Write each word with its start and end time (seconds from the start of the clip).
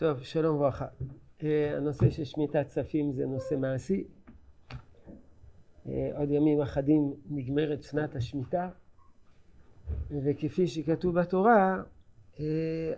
טוב, 0.00 0.22
שלום 0.22 0.56
וברכה. 0.56 0.86
אה, 1.42 1.76
הנושא 1.76 2.10
של 2.10 2.24
שמיטת 2.24 2.66
כספים 2.66 3.12
זה 3.12 3.26
נושא 3.26 3.54
מעשי. 3.54 4.04
אה, 5.88 6.10
עוד 6.16 6.30
ימים 6.30 6.60
אחדים 6.60 7.14
נגמרת 7.30 7.82
שנת 7.82 8.16
השמיטה, 8.16 8.68
וכפי 10.10 10.66
שכתוב 10.66 11.20
בתורה, 11.20 11.82
אה, 12.40 12.44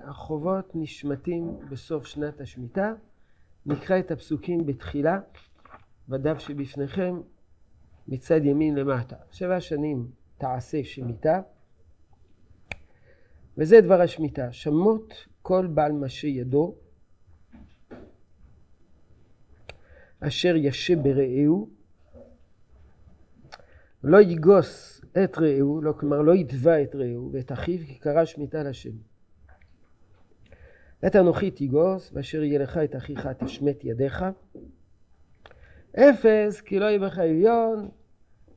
החובות 0.02 0.70
נשמטים 0.74 1.56
בסוף 1.70 2.06
שנת 2.06 2.40
השמיטה. 2.40 2.92
נקרא 3.66 3.98
את 3.98 4.10
הפסוקים 4.10 4.66
בתחילה, 4.66 5.20
בדף 6.08 6.38
שבפניכם, 6.38 7.20
מצד 8.08 8.44
ימין 8.44 8.74
למטה. 8.74 9.16
שבע 9.30 9.60
שנים 9.60 10.10
תעשה 10.38 10.84
שמיטה, 10.84 11.40
וזה 13.58 13.80
דבר 13.80 14.00
השמיטה. 14.00 14.52
שמות 14.52 15.26
כל 15.42 15.66
בעל 15.66 15.92
משה 15.92 16.28
ידו, 16.28 16.74
אשר 20.28 20.54
ישה 20.56 20.96
ברעהו, 20.96 21.68
לא 24.04 24.20
יגוס 24.20 25.00
את 25.24 25.38
רעהו, 25.38 25.80
לא, 25.82 25.92
כלומר 25.92 26.22
לא 26.22 26.34
יתבע 26.34 26.82
את 26.82 26.94
רעהו 26.94 27.30
ואת 27.32 27.52
אחיו, 27.52 27.78
כי 27.86 27.98
קרא 27.98 28.24
שמיטה 28.24 28.62
לשם. 28.62 28.90
את 31.06 31.16
אנוכי 31.16 31.50
תיגוס, 31.50 32.10
ואשר 32.14 32.42
יהיה 32.42 32.58
לך 32.58 32.76
את 32.76 32.96
אחיך 32.96 33.26
תשמט 33.26 33.84
ידיך. 33.84 34.24
אפס, 35.96 36.60
כי 36.60 36.78
לא 36.78 36.84
יהיה 36.84 36.98
בך 36.98 37.18
אביון, 37.18 37.88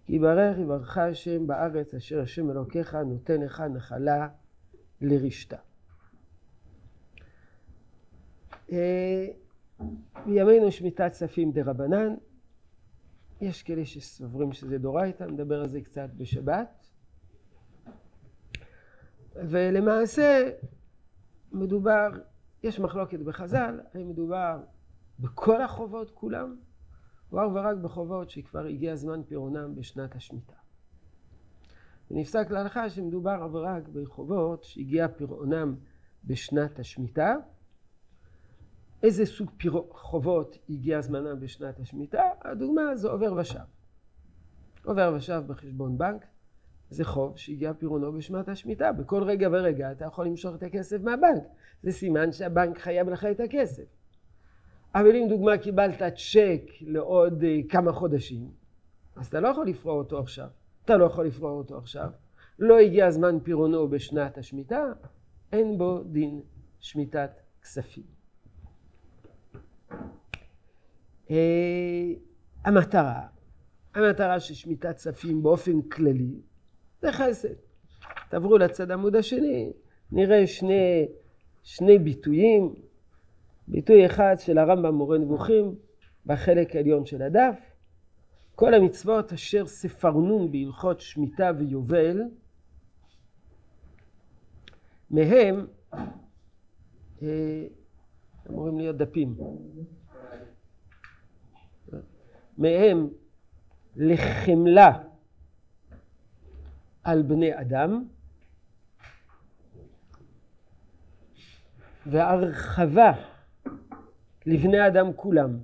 כי 0.05 0.15
יברך 0.15 0.57
יברך 0.57 0.97
השם 0.97 1.47
בארץ 1.47 1.93
אשר 1.93 2.21
השם 2.21 2.51
אלוקיך 2.51 2.95
נותן 2.95 3.41
לך 3.41 3.63
נחלה 3.75 4.27
לרשתה. 5.01 5.57
בימינו 10.25 10.71
שמיטת 10.71 11.11
כספים 11.11 11.51
דה 11.51 11.61
רבנן, 11.65 12.15
יש 13.41 13.63
כאלה 13.63 13.85
שסוברים 13.85 14.53
שזה 14.53 14.77
דורייתא, 14.77 15.23
נדבר 15.23 15.61
על 15.61 15.67
זה 15.67 15.81
קצת 15.81 16.09
בשבת. 16.17 16.87
ולמעשה 19.35 20.51
מדובר, 21.51 22.09
יש 22.63 22.79
מחלוקת 22.79 23.19
בחז"ל, 23.19 23.79
האם 23.93 24.09
מדובר 24.09 24.59
בכל 25.19 25.61
החובות 25.61 26.11
כולם, 26.11 26.55
או 27.31 27.39
אך 27.39 27.51
ורק 27.55 27.77
בחובות 27.77 28.29
שכבר 28.29 28.65
הגיע 28.65 28.95
זמן 28.95 29.23
פירעונם 29.23 29.75
בשנת 29.75 30.15
השמיטה. 30.15 30.55
ונפסק 32.11 32.51
להלכה 32.51 32.89
שמדובר 32.89 33.45
אך 33.45 33.53
ורק 33.53 33.87
בחובות 33.87 34.63
שהגיע 34.63 35.07
פירעונם 35.07 35.75
בשנת 36.23 36.79
השמיטה, 36.79 37.35
איזה 39.03 39.25
סוג 39.25 39.51
פירו, 39.57 39.87
חובות 39.91 40.57
הגיע 40.69 41.01
זמנם 41.01 41.39
בשנת 41.39 41.79
השמיטה? 41.79 42.23
הדוגמה 42.41 42.95
זה 42.95 43.07
עובר 43.09 43.33
ושב. 43.33 43.59
עובר 44.85 45.13
ושב 45.17 45.43
בחשבון 45.47 45.97
בנק 45.97 46.25
זה 46.89 47.05
חוב 47.05 47.37
שהגיע 47.37 47.73
פירונו 47.73 48.13
בשנת 48.13 48.49
השמיטה. 48.49 48.91
בכל 48.91 49.23
רגע 49.23 49.49
ורגע 49.51 49.91
אתה 49.91 50.05
יכול 50.05 50.25
למשוך 50.25 50.55
את 50.55 50.63
הכסף 50.63 51.01
מהבנק. 51.01 51.43
זה 51.83 51.91
סימן 51.91 52.31
שהבנק 52.31 52.77
חייב 52.77 53.09
לך 53.09 53.25
את 53.25 53.39
הכסף. 53.39 53.83
אבל 54.95 55.15
אם 55.15 55.25
דוגמה 55.29 55.57
קיבלת 55.57 56.01
צ'ק 56.01 56.71
לעוד 56.81 57.43
אה, 57.43 57.59
כמה 57.69 57.91
חודשים, 57.91 58.51
אז 59.15 59.27
אתה 59.27 59.39
לא 59.39 59.47
יכול 59.47 59.67
לפרוע 59.67 59.93
אותו 59.93 60.19
עכשיו. 60.19 60.47
אתה 60.85 60.97
לא 60.97 61.05
יכול 61.05 61.25
לפרוע 61.25 61.51
אותו 61.51 61.77
עכשיו. 61.77 62.09
לא 62.59 62.79
הגיע 62.79 63.11
זמן 63.11 63.39
פירונו 63.43 63.87
בשנת 63.87 64.37
השמיטה, 64.37 64.83
אין 65.51 65.77
בו 65.77 66.03
דין 66.03 66.41
שמיטת 66.79 67.31
כספים. 67.61 68.14
אה, 71.31 72.13
המטרה, 72.65 73.21
המטרה 73.95 74.39
של 74.39 74.53
שמיטת 74.53 74.95
כספים 74.95 75.43
באופן 75.43 75.81
כללי 75.81 76.41
זה 77.01 77.11
חסד. 77.11 77.53
תעברו 78.29 78.57
לצד 78.57 78.91
עמוד 78.91 79.15
השני, 79.15 79.73
נראה 80.11 80.47
שני, 80.47 81.07
שני 81.63 81.99
ביטויים. 81.99 82.75
ביטוי 83.67 84.05
אחד 84.05 84.35
של 84.39 84.57
הרמב"ם 84.57 84.95
מורה 84.95 85.17
נבוכים 85.17 85.75
בחלק 86.25 86.75
העליון 86.75 87.05
של 87.05 87.21
הדף. 87.21 87.59
כל 88.55 88.73
המצוות 88.73 89.33
אשר 89.33 89.67
ספרנון 89.67 90.51
בהלכות 90.51 91.01
שמיטה 91.01 91.51
ויובל, 91.57 92.21
מהם 95.11 95.67
אה, 97.21 97.65
אמורים 98.49 98.77
להיות 98.77 98.97
דפים. 98.97 99.35
מהם 102.57 103.09
לחמלה 103.95 105.03
על 107.03 107.21
בני 107.21 107.61
אדם 107.61 108.03
והרחבה 112.05 113.11
לבני 114.45 114.87
אדם 114.87 115.13
כולם. 115.15 115.59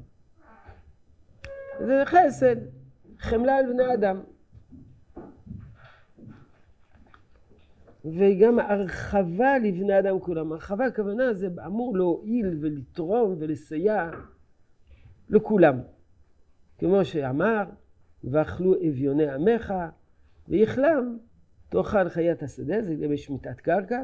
זה 1.79 2.03
חסד, 2.05 2.55
חמלה 3.19 3.57
על 3.57 3.73
בני 3.73 3.93
אדם. 3.93 4.21
וגם 8.05 8.59
הרחבה 8.59 9.57
לבני 9.57 9.99
אדם 9.99 10.19
כולם. 10.19 10.51
הרחבה 10.51 10.85
הכוונה 10.85 11.33
זה 11.33 11.47
אמור 11.65 11.97
להועיל 11.97 12.57
ולתרום 12.61 13.35
ולסייע 13.39 14.09
לכולם. 15.29 15.79
כמו 16.77 17.05
שאמר, 17.05 17.63
ואכלו 18.23 18.75
אביוני 18.75 19.29
עמך, 19.29 19.73
ויכלם 20.47 21.17
תאכל 21.69 22.09
חיית 22.09 22.43
השדה, 22.43 22.81
זה 22.81 22.93
לגבי 22.93 23.17
שמיטת 23.17 23.59
קרקע, 23.59 24.03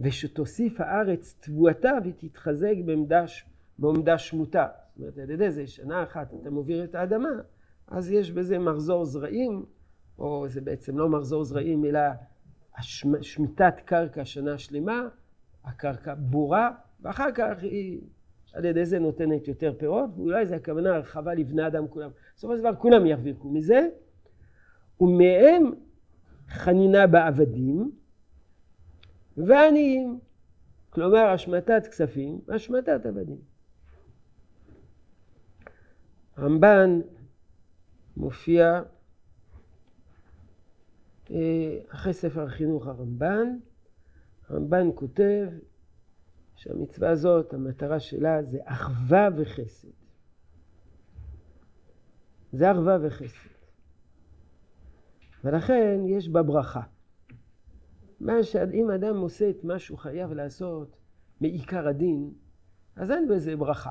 ושתוסיף 0.00 0.80
הארץ 0.80 1.36
תבואתה 1.40 1.92
ותתחזק 2.04 2.74
בעמדה, 2.84 3.24
בעמדה 3.78 4.18
שמוטה. 4.18 4.66
זאת 4.96 5.00
אומרת, 5.00 5.18
על 5.18 5.30
ידי 5.30 5.50
זה 5.50 5.66
שנה 5.66 6.02
אחת 6.02 6.34
אתה 6.42 6.50
מוביל 6.50 6.84
את 6.84 6.94
האדמה, 6.94 7.28
אז 7.88 8.10
יש 8.10 8.30
בזה 8.32 8.58
מחזור 8.58 9.04
זרעים, 9.04 9.64
או 10.18 10.48
זה 10.48 10.60
בעצם 10.60 10.98
לא 10.98 11.08
מחזור 11.08 11.44
זרעים, 11.44 11.84
אלא 11.84 12.00
שמיטת 13.20 13.74
קרקע 13.84 14.24
שנה 14.24 14.58
שלמה, 14.58 15.02
הקרקע 15.64 16.14
בורה, 16.14 16.70
ואחר 17.00 17.32
כך 17.34 17.62
היא 17.62 18.00
על 18.52 18.64
ידי 18.64 18.86
זה 18.86 18.98
נותנת 18.98 19.48
יותר 19.48 19.72
פירות, 19.78 20.10
ואולי 20.16 20.46
זה 20.46 20.56
הכוונה 20.56 20.94
הרחבה 20.94 21.34
לבני 21.34 21.66
אדם 21.66 21.88
כולם. 21.88 22.10
בסופו 22.36 22.54
של 22.54 22.60
דבר 22.60 22.74
כולם 22.74 23.06
ירוויחו 23.06 23.50
מזה, 23.50 23.88
ומהם 25.00 25.72
חנינה 26.48 27.06
בעבדים 27.06 27.90
ועניים. 29.36 30.20
כלומר 30.90 31.26
השמטת 31.26 31.86
כספים 31.86 32.40
והשמטת 32.46 33.06
עבדים. 33.06 33.38
רמב"ן 36.38 37.00
מופיע 38.16 38.82
אחרי 41.88 42.12
ספר 42.12 42.42
החינוך 42.42 42.86
הרמב"ן, 42.86 43.56
הרמב"ן 44.48 44.88
כותב 44.94 45.48
שהמצווה 46.54 47.10
הזאת, 47.10 47.54
המטרה 47.54 48.00
שלה 48.00 48.42
זה 48.42 48.58
אחווה 48.64 49.28
וחסד. 49.36 49.88
זה 52.52 52.72
אחווה 52.72 52.98
וחסד. 53.02 53.50
ולכן 55.44 56.00
יש 56.06 56.28
בה 56.28 56.42
ברכה. 56.42 56.82
מה 58.20 58.42
שאם 58.42 58.90
אדם 58.90 59.16
עושה 59.16 59.50
את 59.50 59.64
מה 59.64 59.78
שהוא 59.78 59.98
חייב 59.98 60.32
לעשות 60.32 60.96
מעיקר 61.40 61.88
הדין, 61.88 62.32
אז 62.96 63.10
אין 63.10 63.28
בזה 63.28 63.56
ברכה. 63.56 63.90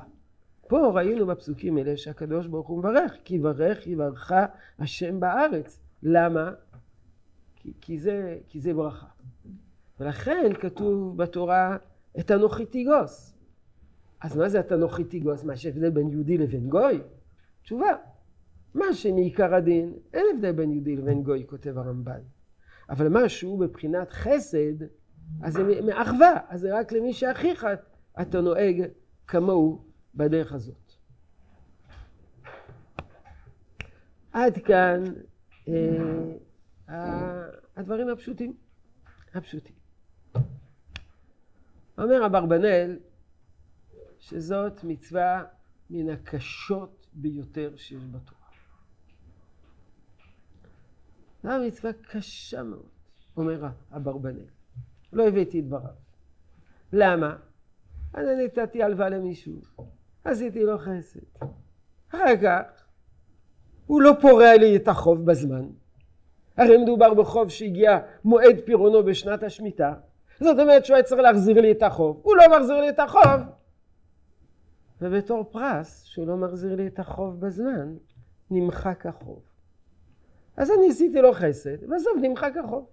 פה 0.68 0.92
ראינו 0.94 1.26
בפסוקים 1.26 1.76
האלה 1.76 1.96
שהקדוש 1.96 2.46
ברוך 2.46 2.68
הוא 2.68 2.78
מברך, 2.78 3.16
כי 3.24 3.34
יברך 3.34 3.86
יברכך 3.86 4.32
השם 4.78 5.20
בארץ. 5.20 5.80
למה? 6.02 6.52
כי, 7.60 7.72
כי, 7.80 7.98
זה, 7.98 8.38
כי 8.48 8.60
זה 8.60 8.74
ברכה. 8.74 9.06
ולכן 10.00 10.52
כתוב 10.60 11.16
בתורה 11.16 11.76
את 12.20 12.30
אנוכי 12.30 12.66
תיגוס. 12.66 13.38
אז 14.20 14.36
מה 14.36 14.48
זה 14.48 14.60
את 14.60 14.72
אנוכי 14.72 15.04
תיגוס? 15.04 15.44
מה 15.44 15.56
שהבדל 15.56 15.90
בין 15.90 16.08
יהודי 16.08 16.38
לבין 16.38 16.68
גוי? 16.68 17.00
תשובה, 17.62 17.96
מה 18.74 18.94
שמעיקר 18.94 19.54
הדין, 19.54 19.94
אין 20.14 20.26
הבדל 20.34 20.52
בין 20.52 20.70
יהודי 20.70 20.96
לבין 20.96 21.22
גוי, 21.22 21.44
כותב 21.46 21.78
הרמב"ן. 21.78 22.20
אבל 22.90 23.08
מה 23.08 23.28
שהוא 23.28 23.60
בבחינת 23.60 24.10
חסד, 24.10 24.84
אז 25.42 25.52
זה 25.52 25.80
מאחווה, 25.86 26.40
אז 26.48 26.60
זה 26.60 26.78
רק 26.78 26.92
למי 26.92 27.12
שאחיך 27.12 27.66
אתה 28.20 28.40
נוהג 28.40 28.84
כמוהו 29.26 29.84
בדרך 30.14 30.52
הזאת. 30.52 30.92
עד 34.32 34.58
כאן 34.58 35.04
אה, 35.68 35.74
הדברים 37.76 38.08
הפשוטים, 38.08 38.56
הפשוטים. 39.34 39.76
אומר 41.98 42.26
אברבנאל, 42.26 42.98
שזאת 44.18 44.84
מצווה 44.84 45.44
מן 45.90 46.08
הקשות 46.08 47.06
ביותר 47.12 47.76
שיש 47.76 48.04
בתורה. 48.04 48.40
זו 51.42 51.50
מצווה 51.66 51.92
קשה 51.92 52.62
מאוד, 52.62 52.88
אומר 53.36 53.66
אברבנאל. 53.96 54.48
לא 55.12 55.28
הבאתי 55.28 55.60
את 55.60 55.66
דבריו. 55.66 55.94
למה? 56.92 57.36
אני 58.14 58.44
נתתי 58.44 58.82
הלוואה 58.82 59.08
למישהו, 59.08 59.60
עשיתי 60.24 60.62
לו 60.62 60.78
חסד. 60.78 61.20
אחר 62.08 62.36
כך, 62.42 62.84
הוא 63.86 64.02
לא 64.02 64.12
פורע 64.20 64.56
לי 64.56 64.76
את 64.76 64.88
החוב 64.88 65.30
בזמן. 65.30 65.66
הרי 66.56 66.76
מדובר 66.76 67.14
בחוב 67.14 67.48
שהגיע 67.48 67.98
מועד 68.24 68.60
פירעונו 68.64 69.04
בשנת 69.04 69.42
השמיטה. 69.42 69.94
זאת 70.40 70.58
אומרת 70.58 70.84
שהוא 70.84 70.94
היה 70.94 71.02
צריך 71.02 71.20
להחזיר 71.20 71.60
לי 71.60 71.70
את 71.70 71.82
החוב. 71.82 72.20
הוא 72.22 72.36
לא 72.36 72.58
מחזיר 72.58 72.80
לי 72.80 72.88
את 72.88 72.98
החוב. 72.98 73.40
ובתור 75.00 75.44
פרס, 75.50 76.04
שהוא 76.04 76.26
לא 76.26 76.36
מחזיר 76.36 76.74
לי 76.76 76.86
את 76.86 76.98
החוב 76.98 77.40
בזמן, 77.40 77.94
נמחק 78.50 79.06
החוב. 79.06 79.42
אז 80.56 80.70
אני 80.70 80.88
עשיתי 80.90 81.22
לו 81.22 81.32
חסד, 81.32 81.84
ובסוף 81.84 82.12
נמחק 82.22 82.52
החוב. 82.64 82.86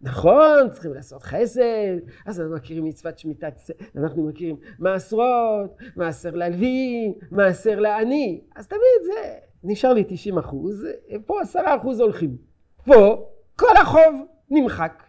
נכון, 0.00 0.70
צריכים 0.70 0.94
לעשות 0.94 1.22
חסד, 1.22 1.98
אז 2.26 2.40
אנחנו 2.40 2.56
מכירים 2.56 2.84
מצוות 2.84 3.18
שמיטת, 3.18 3.54
אנחנו 3.96 4.28
מכירים 4.28 4.56
מעשרות, 4.78 5.76
מעשר 5.96 6.30
ללוי, 6.30 7.14
מעשר 7.30 7.80
לעני, 7.80 8.40
אז 8.56 8.68
תמיד 8.68 9.02
זה, 9.04 9.38
נשאר 9.64 9.92
לי 9.92 10.04
90 10.08 10.38
אחוז, 10.38 10.86
פה 11.26 11.40
10 11.40 11.60
אחוז 11.80 12.00
הולכים. 12.00 12.36
פה 12.84 13.28
כל 13.56 13.76
החוב 13.82 14.26
נמחק, 14.50 15.02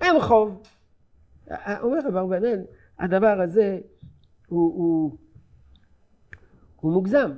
אין 0.00 0.20
חוב. 0.20 0.62
אומר 1.80 1.98
רב 1.98 2.06
אברבנאל, 2.08 2.64
הדבר 2.98 3.40
הזה 3.44 3.78
הוא, 4.46 4.74
הוא, 4.74 5.16
הוא 6.80 6.92
מוגזם. 6.92 7.30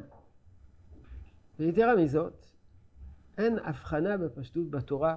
ויתרה 1.58 1.96
מזאת, 1.96 2.46
אין 3.38 3.58
הבחנה 3.64 4.16
בפשטות 4.16 4.70
בתורה 4.70 5.16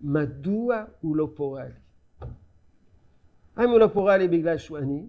מדוע 0.00 0.84
הוא 1.00 1.16
לא 1.16 1.28
פורע 1.34 1.64
לי. 1.64 1.74
האם 3.56 3.70
הוא 3.70 3.78
לא 3.78 3.88
פורע 3.92 4.16
לי 4.16 4.28
בגלל 4.28 4.58
שהוא 4.58 4.78
עני? 4.78 5.06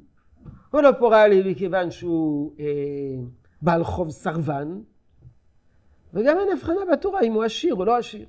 הוא 0.71 0.81
לא 0.81 0.89
פורע 0.99 1.27
לי 1.27 1.51
מכיוון 1.51 1.91
שהוא 1.91 2.55
אה, 2.59 2.65
בעל 3.61 3.83
חוב 3.83 4.09
סרבן? 4.09 4.81
וגם 6.13 6.39
אין 6.39 6.47
הבחנה 6.53 6.85
בתורה 6.91 7.21
אם 7.21 7.33
הוא 7.33 7.43
עשיר 7.43 7.75
או 7.75 7.85
לא 7.85 7.97
עשיר. 7.97 8.25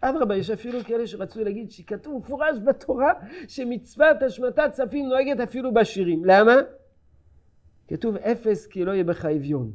אדרבה, 0.00 0.36
יש 0.36 0.50
אפילו 0.50 0.84
כאלה 0.84 1.06
שרצו 1.06 1.44
להגיד 1.44 1.70
שכתוב 1.70 2.18
מפורש 2.18 2.56
בתורה 2.64 3.12
שמצוות 3.48 4.22
השמטת 4.22 4.70
צפים 4.72 5.08
נוהגת 5.08 5.40
אפילו 5.40 5.74
בשירים. 5.74 6.24
למה? 6.24 6.56
כתוב 7.88 8.16
אפס 8.16 8.66
כי 8.66 8.84
לא 8.84 8.92
יהיה 8.92 9.04
בך 9.04 9.24
אביון. 9.24 9.72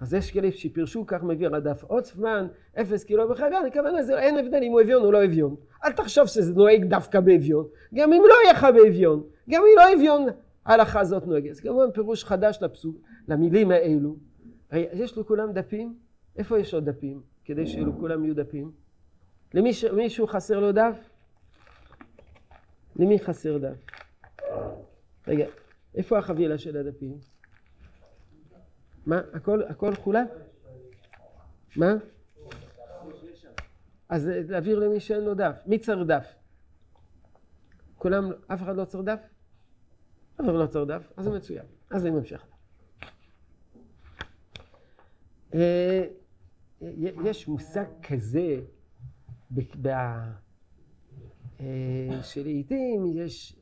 אז 0.00 0.14
יש 0.14 0.30
כאלה 0.30 0.52
שפירשו, 0.52 1.06
כך 1.06 1.22
מביא 1.22 1.48
רדף 1.48 1.84
עוצפמן, 1.84 2.46
אפס 2.80 3.04
קילו 3.04 3.28
בחגן, 3.28 3.62
הכוונה 3.66 4.02
זה 4.02 4.18
אין 4.18 4.38
הבדל 4.38 4.62
אם 4.62 4.72
הוא 4.72 4.80
אביון 4.80 5.04
או 5.04 5.12
לא 5.12 5.24
אביון. 5.24 5.56
אל 5.84 5.92
תחשוב 5.92 6.26
שזה 6.26 6.54
נוהג 6.54 6.84
דווקא 6.84 7.20
באביון, 7.20 7.66
גם 7.94 8.12
אם 8.12 8.22
לא 8.28 8.34
יהיה 8.44 8.52
לך 8.52 8.66
באביון, 8.74 9.22
גם 9.50 9.62
אם 9.62 9.78
לא 9.78 9.94
אביון, 9.94 10.26
ההלכה 10.66 11.00
הזאת 11.00 11.26
נוהגת. 11.26 11.54
זה 11.54 11.62
כמובן 11.62 11.90
פירוש 11.90 12.24
חדש 12.24 12.58
לפסוק, 12.62 12.96
למילים 13.28 13.70
האלו. 13.70 14.16
יש 14.78 15.18
לכולם 15.18 15.52
דפים? 15.52 15.98
איפה 16.36 16.58
יש 16.58 16.74
עוד 16.74 16.90
דפים? 16.90 17.22
כדי 17.44 17.66
שלכולם 17.66 18.24
יהיו 18.24 18.34
דפים? 18.34 18.72
למישהו 19.54 20.26
חסר 20.26 20.60
לו 20.60 20.72
דף? 20.72 21.10
למי 22.96 23.18
חסר 23.18 23.58
דף? 23.58 23.76
רגע, 25.28 25.46
איפה 25.94 26.18
החבילה 26.18 26.58
של 26.58 26.76
הדפים? 26.76 27.18
מה? 29.06 29.20
הכל, 29.32 29.62
הכל 29.62 29.94
חולק? 29.94 30.28
מה? 31.76 31.94
אז 34.08 34.26
להעביר 34.26 34.78
למי 34.78 35.00
שאין 35.00 35.24
לו 35.24 35.34
דף. 35.34 35.62
מי 35.66 35.78
צריך 35.78 36.08
דף? 36.08 36.34
כולם, 37.98 38.30
אף 38.46 38.62
אחד 38.62 38.76
לא 38.76 38.84
צריך 38.84 39.04
דף? 39.04 39.20
אף 40.34 40.44
אחד 40.44 40.54
לא 40.54 40.66
צריך 40.66 40.88
דף, 40.88 41.12
אז 41.16 41.24
זה 41.24 41.30
מצוין. 41.30 41.64
אז 41.90 42.06
אני 42.06 42.14
ממשיך. 42.14 42.46
אה, 43.02 43.08
יש 47.24 47.48
מושג 47.48 47.84
כזה 48.02 48.60
אה, 51.60 52.22
שלעיתים 52.22 53.06
יש 53.06 53.56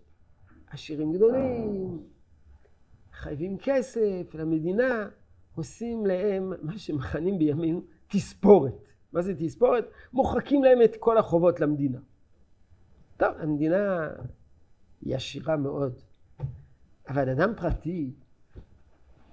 עשירים 0.71 1.13
גדולים, 1.13 2.03
חייבים 3.13 3.59
כסף 3.59 4.35
למדינה, 4.35 5.09
עושים 5.55 6.07
להם 6.07 6.53
מה 6.63 6.79
שמכנים 6.79 7.39
בימינו 7.39 7.83
תספורת. 8.09 8.75
מה 9.13 9.23
זה 9.23 9.35
תספורת? 9.39 9.85
מוחקים 10.13 10.65
להם 10.65 10.83
את 10.85 10.97
כל 10.99 11.19
החובות 11.19 11.61
למדינה. 11.61 11.99
טוב, 13.17 13.29
המדינה 13.39 14.09
היא 15.01 15.17
עשירה 15.17 15.57
מאוד, 15.57 16.01
אבל 17.09 17.29
אדם 17.29 17.53
פרטי 17.57 18.11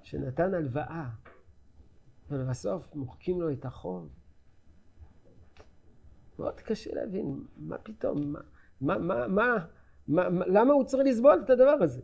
שנתן 0.03 0.53
הלוואה 0.53 1.09
ולבסוף 2.29 2.95
מוחקים 2.95 3.41
לו 3.41 3.51
את 3.51 3.65
החוב, 3.65 4.09
מאוד 6.39 6.59
קשה 6.59 6.95
להבין, 6.95 7.43
מה 7.57 7.77
פתאום, 7.77 8.33
מה, 8.81 8.97
מה, 8.97 9.27
מה, 9.27 9.27
מה, 10.07 10.29
מה, 10.29 10.45
למה 10.47 10.73
הוא 10.73 10.83
צריך 10.83 11.03
לסבול 11.05 11.41
את 11.45 11.49
הדבר 11.49 11.75
הזה? 11.81 12.01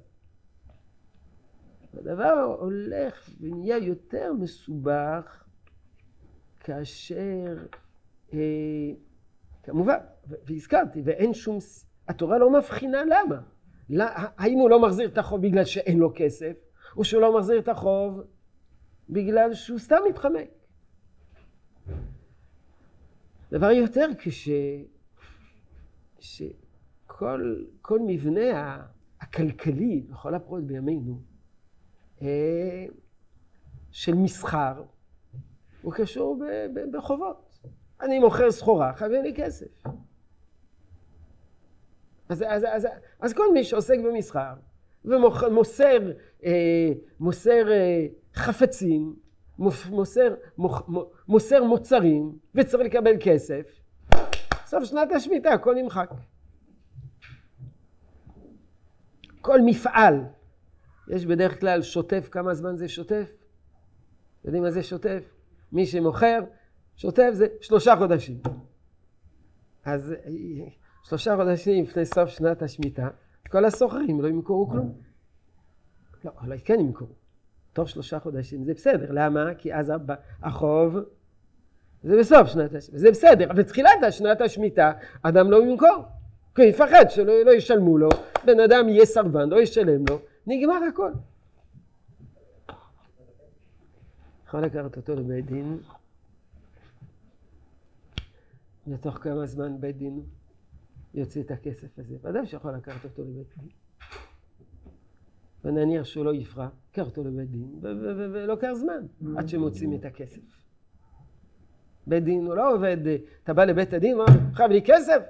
הדבר 1.94 2.58
הולך 2.60 3.30
ונהיה 3.40 3.78
יותר 3.78 4.34
מסובך 4.34 5.44
כאשר, 6.60 7.66
אה, 8.34 8.40
כמובן, 9.64 9.98
והזכרתי, 10.28 11.02
ואין 11.06 11.34
שום, 11.34 11.58
התורה 12.08 12.38
לא 12.38 12.50
מבחינה 12.50 13.04
למה. 13.06 13.42
לא, 13.90 14.06
האם 14.16 14.60
הוא 14.60 14.70
לא 14.70 14.82
מחזיר 14.82 15.08
את 15.08 15.18
החוב 15.18 15.42
בגלל 15.42 15.66
שאין 15.66 16.00
לו 16.00 16.12
כסף, 16.16 16.54
או 16.98 17.04
שהוא 17.04 17.22
לא 17.22 17.38
מחזיר 17.38 17.60
את 17.60 17.68
החוב 17.68 18.22
בגלל 19.10 19.54
שהוא 19.54 19.80
סתם 19.80 19.98
מתחמק. 20.10 20.50
דבר 23.52 23.72
יותר 23.72 24.08
קשה, 24.20 24.82
שכל 26.20 28.00
מבנה 28.00 28.82
הכלכלי, 29.22 30.02
בכל 30.10 30.36
הפרוט 30.36 30.64
בימינו, 30.64 31.20
אה, 32.22 32.86
של 33.92 34.14
מסחר, 34.14 34.84
הוא 35.82 35.94
קשור 35.94 36.44
בחובות. 36.92 37.60
אני 38.02 38.20
מוכר 38.20 38.52
סחורה, 38.52 38.94
חייבים 38.94 39.24
לי 39.24 39.34
כסף. 39.36 39.68
אז, 42.30 42.44
אז, 42.48 42.66
אז, 42.72 42.88
אז 43.20 43.34
כל 43.34 43.54
מי 43.54 43.64
שעוסק 43.64 43.98
במסחר 44.06 44.54
ומוסר 45.06 46.12
מוסר 47.20 47.72
אה, 47.72 48.06
חפצים, 48.36 49.16
מוסר, 49.90 50.36
מוסר 51.28 51.64
מוצרים 51.64 52.38
וצריך 52.56 52.84
לקבל 52.84 53.14
כסף, 53.20 53.82
סוף 54.66 54.84
שנת 54.84 55.12
השמיטה 55.12 55.54
הכל 55.54 55.76
נמחק. 55.76 56.10
כל 59.42 59.62
מפעל 59.66 60.24
יש 61.08 61.26
בדרך 61.26 61.60
כלל 61.60 61.82
שוטף, 61.82 62.28
כמה 62.32 62.54
זמן 62.54 62.78
זה 62.78 62.88
שוטף? 62.88 63.32
יודעים 64.46 64.64
מה 64.64 64.72
זה 64.72 64.84
שוטף? 64.84 65.24
מי 65.72 65.86
שמוכר, 65.86 66.40
שוטף 66.96 67.30
זה 67.34 67.48
שלושה 67.62 67.96
חודשים. 67.96 68.38
אז 69.86 70.16
שלושה 71.04 71.36
חודשים 71.36 71.84
לפני 71.84 72.06
סוף 72.06 72.30
שנת 72.30 72.62
השמיטה, 72.62 73.10
כל 73.50 73.66
הסוחרים 73.66 74.22
לא 74.22 74.28
ימכרו 74.28 74.70
כלום. 74.70 75.02
לא, 76.26 76.32
אולי 76.42 76.60
כן 76.60 76.80
ימכרו. 76.80 77.08
תוך 77.74 77.90
שלושה 77.90 78.20
חודשים 78.20 78.64
זה 78.64 78.74
בסדר. 78.74 79.08
למה? 79.12 79.54
כי 79.58 79.74
אז 79.74 79.92
החוב 80.44 80.98
זה 82.04 82.18
בסוף 82.20 82.48
שנת 82.48 82.74
השמיטה. 82.76 83.00
זה 83.00 83.12
בסדר. 83.12 83.54
בתחילת 83.54 83.92
שנת 84.12 84.42
השמיטה 84.42 84.92
אדם 85.22 85.52
לא 85.52 85.64
ימכור. 85.64 86.06
כי 86.56 86.64
יפחד 86.64 87.06
שלא 87.10 87.44
לא 87.46 87.52
ישלמו 87.52 87.98
לו, 87.98 88.10
בן 88.46 88.60
אדם 88.60 88.90
יהיה 88.90 89.06
סרבן, 89.06 89.50
לא 89.50 89.62
ישלם 89.62 90.04
לו, 90.10 90.20
נגמר 90.48 90.80
הכל. 90.94 91.12
יכול 94.48 94.62
לקחת 94.62 94.98
אותו 94.98 95.16
לבית 95.16 95.46
דין, 95.46 95.78
ותוך 98.88 99.16
כמה 99.16 99.46
זמן 99.46 99.82
בית 99.82 99.98
דין 99.98 100.24
יוצא 101.14 101.40
את 101.40 101.52
הכסף 101.52 102.00
הזה. 102.00 102.16
ודאי 102.22 102.46
שיכול 102.46 102.72
לקחת 102.72 103.06
אותו 103.06 103.22
לבית 103.24 103.48
דין. 103.58 103.70
ונניח 105.66 106.06
שהוא 106.06 106.26
לא 106.26 106.34
יפרע, 106.34 106.68
קח 106.92 107.06
אותו 107.06 107.24
לבית 107.24 107.50
דין, 107.52 107.80
ולוקח 107.82 108.72
זמן 108.74 109.06
עד 109.38 109.48
שמוצאים 109.50 109.94
את 109.94 110.06
הכסף. 110.06 110.42
בית 112.08 112.24
דין 112.24 112.46
הוא 112.46 112.56
לא 112.56 112.74
עובד, 112.74 112.98
אתה 113.44 113.54
בא 113.54 113.66
לבית 113.66 113.94
הדין, 113.94 114.14
אומר, 114.14 114.26
חייב 114.54 114.72
לי 114.72 114.82
כסף, 114.86 115.22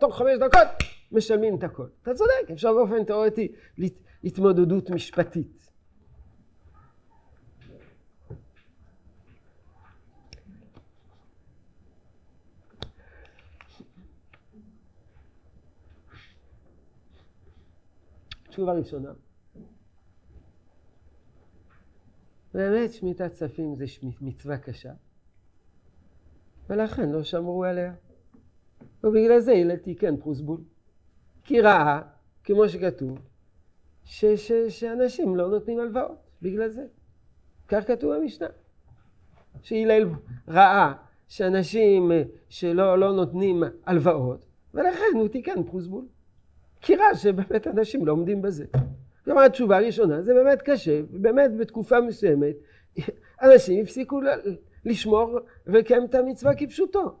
תוך 0.00 0.18
חמש 0.18 0.38
דקות 0.40 0.68
משלמים 1.12 1.56
את 1.58 1.64
הכל. 1.64 1.86
אתה 2.02 2.14
צודק, 2.14 2.50
אפשר 2.52 2.72
באופן 2.72 3.04
תיאורטי 3.04 3.52
התמודדות 4.24 4.90
משפטית. 4.90 5.70
תשובה 18.48 18.72
ראשונה. 18.72 19.27
באמת 22.58 22.92
שמיטת 22.92 23.32
כספים 23.32 23.74
זה 23.74 23.84
מצווה 24.20 24.58
קשה, 24.58 24.92
ולכן 26.70 27.10
לא 27.10 27.22
שמרו 27.22 27.64
עליה. 27.64 27.94
ובגלל 29.04 29.40
זה 29.40 29.52
הלל 29.52 29.76
תיקן 29.76 30.16
פרוסבול. 30.16 30.60
כי 31.44 31.60
ראה, 31.60 32.02
כמו 32.44 32.68
שכתוב, 32.68 33.18
ש, 34.04 34.24
ש, 34.24 34.52
שאנשים 34.52 35.36
לא 35.36 35.48
נותנים 35.50 35.80
הלוואות, 35.80 36.18
בגלל 36.42 36.68
זה. 36.68 36.86
כך 37.68 37.86
כתוב 37.86 38.14
במשנה. 38.14 38.48
שהלל 39.62 40.08
ראה 40.48 40.92
שאנשים 41.28 42.12
אה, 42.12 42.22
שלא 42.48 42.98
לא 42.98 43.12
נותנים 43.12 43.62
הלוואות, 43.86 44.46
ולכן 44.74 45.14
הוא 45.14 45.28
תיקן 45.28 45.62
פרוסבול. 45.62 46.04
כי 46.80 46.96
ראה 46.96 47.14
שבאמת 47.14 47.66
אנשים 47.66 48.06
לא 48.06 48.12
עומדים 48.12 48.42
בזה. 48.42 48.66
כלומר, 49.28 49.42
התשובה 49.42 49.76
הראשונה, 49.76 50.22
זה 50.22 50.34
באמת 50.34 50.62
קשה, 50.62 51.00
באמת 51.10 51.56
בתקופה 51.56 52.00
מסוימת, 52.00 52.54
אנשים 53.42 53.82
הפסיקו 53.82 54.20
לשמור 54.84 55.38
ולקיים 55.66 56.04
את 56.04 56.14
המצווה 56.14 56.54
כפשוטו. 56.54 57.14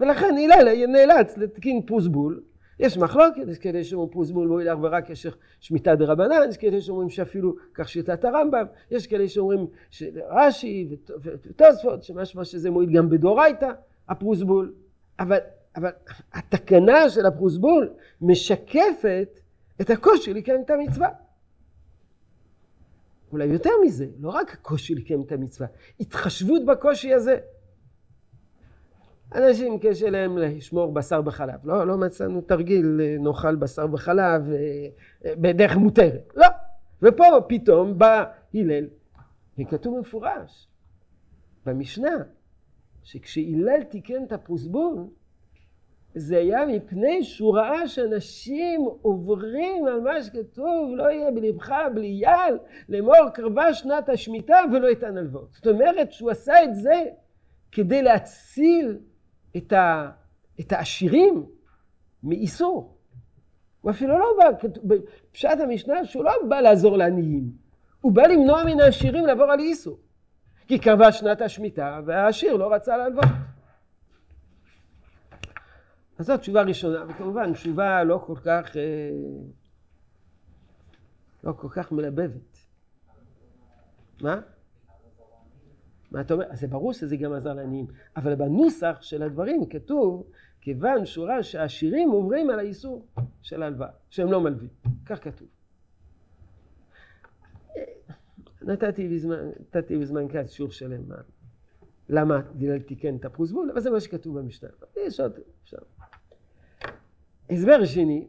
ולכן 0.00 0.34
הלל 0.44 0.86
נאלץ 0.86 1.38
להתקין 1.38 1.82
פרוסבול. 1.86 2.42
יש 2.80 2.98
מחלוקת, 2.98 3.42
יש 3.48 3.58
כאלה 3.58 3.84
שאומרים 3.84 4.12
פרוסבול 4.12 4.48
מועיל 4.48 4.68
אך 4.68 4.78
ורק 4.82 5.10
יש 5.10 5.26
שמיטה 5.60 5.94
דה 5.94 6.04
רבנן, 6.04 6.48
יש 6.48 6.56
כאלה 6.56 6.80
שאומרים 6.80 7.10
שאפילו 7.10 7.54
כך 7.74 7.88
שיטת 7.88 8.24
הרמב"ם, 8.24 8.66
יש 8.90 9.06
כאלה 9.06 9.28
שאומרים 9.28 9.66
רש"י 10.30 10.96
ותוספות, 11.22 12.02
שמשמע 12.02 12.44
שזה 12.44 12.70
מועיל 12.70 12.90
גם 12.92 13.08
בדורייתא, 13.10 13.70
הפרוסבול. 14.08 14.72
אבל, 15.18 15.38
אבל 15.76 15.90
התקנה 16.32 17.08
של 17.08 17.26
הפרוסבול 17.26 17.90
משקפת 18.20 19.40
את 19.80 19.90
הקושי 19.90 20.34
לקיים 20.34 20.62
את 20.64 20.70
המצווה. 20.70 21.23
אולי 23.34 23.44
יותר 23.44 23.70
מזה, 23.84 24.06
לא 24.18 24.30
רק 24.30 24.52
הקושי 24.52 24.94
לקיים 24.94 25.22
את 25.22 25.32
המצווה, 25.32 25.68
התחשבות 26.00 26.64
בקושי 26.66 27.14
הזה. 27.14 27.38
אנשים 29.34 29.78
קשה 29.78 30.10
להם 30.10 30.38
לשמור 30.38 30.92
בשר 30.92 31.22
בחלב. 31.22 31.54
לא, 31.64 31.86
לא 31.86 31.96
מצאנו 31.96 32.40
תרגיל 32.40 33.00
נאכל 33.20 33.56
בשר 33.56 33.86
בחלב 33.86 34.50
אה, 34.50 34.56
אה, 35.24 35.32
בדרך 35.36 35.76
מותרת. 35.76 36.32
לא. 36.36 36.46
ופה 37.02 37.24
פתאום 37.48 37.98
בא 37.98 38.24
הלל, 38.54 38.86
וכתוב 39.58 39.98
מפורש 40.00 40.68
במשנה, 41.66 42.16
שכשהלל 43.02 43.82
תיקן 43.90 44.24
את 44.26 44.32
הפרוסבון, 44.32 45.10
זה 46.14 46.38
היה 46.38 46.66
מפני 46.66 47.24
שהוא 47.24 47.56
ראה 47.56 47.88
שאנשים 47.88 48.88
עוברים 49.02 49.86
על 49.86 50.00
מה 50.00 50.22
שכתוב, 50.22 50.94
לא 50.96 51.10
יהיה 51.10 51.30
בלבך 51.30 51.72
בלי 51.94 52.06
יעל, 52.06 52.58
לאמור 52.88 53.28
קרבה 53.34 53.74
שנת 53.74 54.08
השמיטה 54.08 54.56
ולא 54.72 54.88
יתן 54.88 55.18
הלוואות. 55.18 55.52
זאת 55.52 55.66
אומרת 55.66 56.12
שהוא 56.12 56.30
עשה 56.30 56.64
את 56.64 56.74
זה 56.74 57.04
כדי 57.72 58.02
להציל 58.02 58.98
את, 59.56 59.72
ה, 59.72 60.10
את 60.60 60.72
העשירים 60.72 61.46
מאיסור. 62.22 62.96
הוא 63.80 63.90
אפילו 63.90 64.18
לא 64.18 64.26
בא, 64.38 64.68
בפשט 64.84 65.60
המשנה 65.60 66.04
שהוא 66.04 66.24
לא 66.24 66.32
בא 66.48 66.60
לעזור 66.60 66.96
לעניים, 66.96 67.50
הוא 68.00 68.12
בא 68.12 68.22
למנוע 68.22 68.64
מן 68.64 68.80
העשירים 68.80 69.26
לעבור 69.26 69.50
על 69.52 69.58
איסור. 69.58 69.98
כי 70.68 70.78
קרבה 70.78 71.12
שנת 71.12 71.40
השמיטה 71.40 72.00
והעשיר 72.06 72.56
לא 72.56 72.74
רצה 72.74 72.96
להלוות. 72.96 73.24
אז 76.18 76.26
זאת 76.26 76.40
תשובה 76.40 76.62
ראשונה, 76.62 77.04
וכמובן 77.08 77.52
תשובה 77.52 78.04
לא 78.04 78.22
כל 78.26 78.36
כך, 78.44 78.76
אה, 78.76 79.10
לא 81.44 81.52
כל 81.52 81.68
כך 81.70 81.92
מלבבת. 81.92 82.58
מה? 84.20 84.40
מה 86.10 86.20
אתה 86.20 86.34
אומר? 86.34 86.44
אז 86.50 86.60
זה 86.60 86.66
ברור 86.66 86.92
שזה 86.92 87.16
גם 87.16 87.32
עזר 87.32 87.54
לעניים, 87.54 87.86
אבל 88.16 88.34
בנוסח 88.34 88.98
של 89.00 89.22
הדברים 89.22 89.66
כתוב, 89.66 90.30
כיוון 90.60 91.06
שהוא 91.06 91.26
ראה 91.26 91.42
שהעשירים 91.42 92.10
עוברים 92.10 92.50
על 92.50 92.58
האיסור 92.58 93.06
של 93.42 93.62
ההלוואה, 93.62 93.90
שהם 94.10 94.32
לא 94.32 94.40
מלווים. 94.40 94.68
כך 95.06 95.24
כתוב. 95.24 95.48
נתתי 98.62 99.08
בזמן, 99.08 99.50
נתתי 99.60 99.98
בזמן 99.98 100.28
כעת 100.28 100.50
שיעור 100.50 100.70
שלם 100.70 101.02
למה 102.08 102.40
דילל 102.54 102.78
תיקן 102.78 103.16
את 103.16 103.24
הפרוסבול, 103.24 103.70
אבל 103.70 103.80
זה 103.80 103.90
מה 103.90 104.00
שכתוב 104.00 104.38
במשנה. 104.38 104.70
יש 104.96 105.20
עוד, 105.20 105.32
אפשר. 105.62 105.78
הסבר 107.50 107.84
שני, 107.84 108.26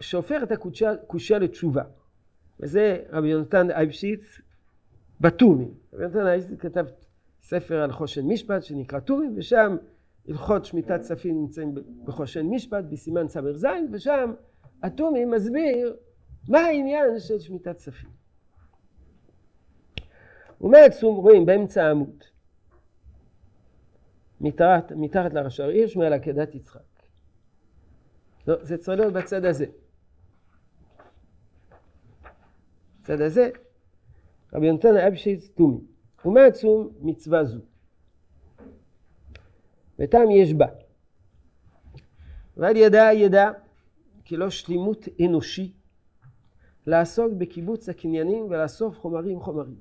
שהופך 0.00 0.42
את 0.42 0.52
הקושייה 0.52 1.38
לתשובה, 1.38 1.82
וזה 2.60 3.04
רבי 3.10 3.28
יונתן 3.28 3.70
אייבשיץ 3.70 4.40
בטומי. 5.20 5.68
רבי 5.92 6.02
יונתן 6.02 6.26
אייבשיץ 6.26 6.58
כתב 6.60 6.86
ספר 7.42 7.82
על 7.82 7.92
חושן 7.92 8.26
משפט 8.26 8.62
שנקרא 8.62 9.00
טומי, 9.00 9.26
ושם 9.36 9.76
הלכות 10.28 10.64
שמיטת 10.64 11.00
כספים 11.00 11.40
נמצאים 11.40 11.74
בחושן 12.04 12.46
משפט 12.46 12.84
בסימן 12.84 13.28
ס"ז, 13.28 13.66
ושם 13.92 14.32
הטומי 14.82 15.24
מסביר 15.24 15.96
מה 16.48 16.58
העניין 16.58 17.18
של 17.18 17.38
שמיטת 17.38 17.76
כספים. 17.76 18.10
הוא 20.58 20.68
אומר, 20.68 20.86
רואים 21.02 21.46
באמצע 21.46 21.84
העמוד, 21.84 22.24
מתחת, 24.40 24.92
מתחת 24.92 25.34
לרש"ר 25.34 25.68
הירש 25.68 25.96
מעל 25.96 26.12
עקדת 26.12 26.54
יצחק. 26.54 26.95
לא, 28.46 28.64
זה 28.64 28.78
צריך 28.78 29.00
להיות 29.00 29.12
בצד 29.12 29.44
הזה. 29.44 29.66
בצד 33.02 33.20
הזה, 33.20 33.50
רבי 34.52 34.66
יונתן 34.66 34.96
אבשיץ 34.96 35.48
תומי. 35.48 35.80
ומה 36.24 36.44
עצום 36.44 36.90
מצווה 37.00 37.44
זו? 37.44 37.60
וטעם 39.98 40.30
יש 40.30 40.52
בה. 40.52 40.66
ועל 42.56 42.76
ידע 42.76 43.12
ידע 43.12 43.50
כי 44.24 44.36
לא 44.36 44.50
שלימות 44.50 45.08
אנושי 45.26 45.72
לעסוק 46.86 47.32
בקיבוץ 47.38 47.88
הקניינים 47.88 48.44
ולאסוף 48.44 48.98
חומרים 48.98 49.40
חומרים. 49.40 49.80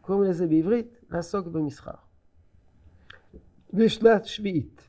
קוראים 0.00 0.30
לזה 0.30 0.46
בעברית 0.46 1.00
לעסוק 1.10 1.46
במסחר. 1.46 1.94
בשנת 3.72 4.24
שביעית, 4.24 4.88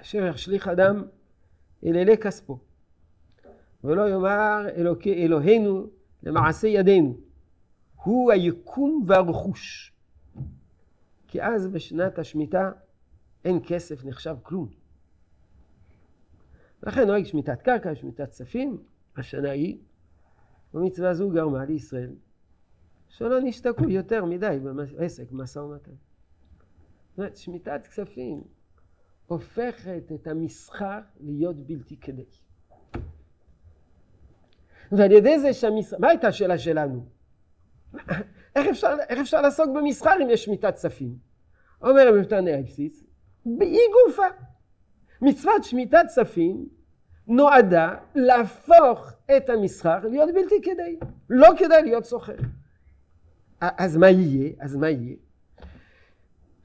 אשר 0.00 0.26
ישליך 0.26 0.68
אדם 0.68 1.04
אל 1.84 1.96
אלי 1.96 2.16
כספו, 2.16 2.58
ולא 3.84 4.10
יאמר 4.10 4.68
אלוקי 4.76 5.24
אלוהינו 5.24 5.86
למעשה 6.22 6.68
ידינו, 6.68 7.16
הוא 8.04 8.32
היקום 8.32 9.04
והרכוש. 9.06 9.92
כי 11.28 11.42
אז 11.42 11.68
בשנת 11.68 12.18
השמיטה 12.18 12.72
אין 13.44 13.60
כסף 13.66 14.04
נחשב 14.04 14.36
כלום. 14.42 14.68
לכן 16.82 17.06
נוהג 17.06 17.24
שמיטת 17.24 17.62
קרקע, 17.62 17.94
שמיטת 17.94 18.30
כספים, 18.30 18.82
השנה 19.16 19.50
היא, 19.50 19.78
ומצווה 20.74 21.14
זו 21.14 21.30
גרמה 21.30 21.64
לישראל 21.64 22.14
שלא 23.08 23.40
נשתקעו 23.40 23.90
יותר 23.90 24.24
מדי 24.24 24.58
בעסק 24.76 25.32
משא 25.32 25.58
ומתן. 25.58 25.90
זאת 25.90 27.18
אומרת, 27.18 27.36
שמיטת 27.36 27.86
כספים 27.86 28.42
הופכת 29.32 30.12
את 30.14 30.26
המסחר 30.26 31.00
להיות 31.20 31.66
בלתי 31.66 31.96
כדי. 31.96 32.24
ועל 34.92 35.12
ידי 35.12 35.38
זה 35.38 35.52
שהמסחר, 35.52 35.98
מה 35.98 36.08
הייתה 36.08 36.28
השאלה 36.28 36.58
שלנו? 36.58 37.06
איך 38.56 38.66
אפשר, 38.70 38.96
איך 39.08 39.18
אפשר 39.18 39.40
לעסוק 39.40 39.68
במסחר 39.76 40.14
אם 40.22 40.30
יש 40.30 40.44
שמיטת 40.44 40.74
כספים? 40.74 41.16
אומר 41.82 42.08
רבי 42.08 42.20
מתן 42.20 42.48
אייפסיס, 42.48 43.04
באי 43.46 43.78
גופה. 44.06 44.26
מצוות 45.22 45.64
שמיטת 45.64 46.04
כספים 46.06 46.68
נועדה 47.26 47.94
להפוך 48.14 49.12
את 49.36 49.50
המסחר 49.50 49.98
להיות 50.08 50.28
בלתי 50.34 50.62
כדאי. 50.62 50.96
לא 51.30 51.48
כדאי 51.58 51.82
להיות 51.82 52.04
סוחר. 52.04 52.36
אז 53.60 53.96
מה 53.96 54.10
יהיה? 54.10 54.52
אז 54.60 54.76
מה 54.76 54.90
יהיה? 54.90 55.16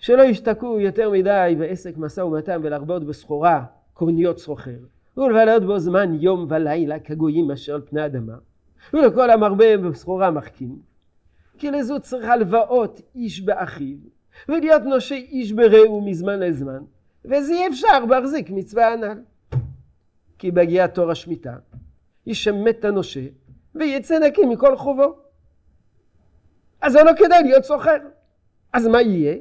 שלא 0.07 0.23
ישתקעו 0.23 0.79
יותר 0.79 1.09
מדי 1.09 1.55
בעסק 1.59 1.97
משא 1.97 2.21
ומתן 2.21 2.59
ולהרבות 2.63 3.03
בסחורה 3.03 3.65
קורניות 3.93 4.39
סוחר 4.39 4.77
ולבלות 5.17 5.63
בו 5.63 5.79
זמן 5.79 6.13
יום 6.13 6.45
ולילה 6.49 6.99
כגויים 6.99 7.51
אשר 7.51 7.75
על 7.75 7.81
פני 7.81 8.05
אדמה 8.05 8.33
ולכל 8.93 9.29
המרבה 9.29 9.77
בסחורה 9.77 10.31
מחכים 10.31 10.79
כי 11.57 11.71
לזו 11.71 11.99
צריך 11.99 12.29
הלוואות 12.29 13.01
איש 13.15 13.41
באחיו 13.41 13.97
ולהיות 14.49 14.81
נושי 14.81 15.27
איש 15.31 15.51
ברעהו 15.51 16.01
מזמן 16.01 16.39
לזמן 16.39 16.83
וזה 17.25 17.53
אי 17.53 17.67
אפשר 17.67 18.05
בהחזיק 18.09 18.49
מצווה 18.49 18.93
הנ"ל 18.93 19.21
כי 20.37 20.51
בהגיע 20.51 20.87
תור 20.87 21.11
השמיטה 21.11 21.55
ישמט 22.25 22.79
את 22.79 22.85
הנושה 22.85 23.25
ויצא 23.75 24.19
נקי 24.19 24.45
מכל 24.45 24.77
חובו. 24.77 25.15
אז 26.81 26.91
זה 26.91 27.03
לא 27.03 27.11
כדאי 27.17 27.43
להיות 27.43 27.63
סוחר. 27.63 27.97
אז 28.73 28.87
מה 28.87 29.01
יהיה? 29.01 29.35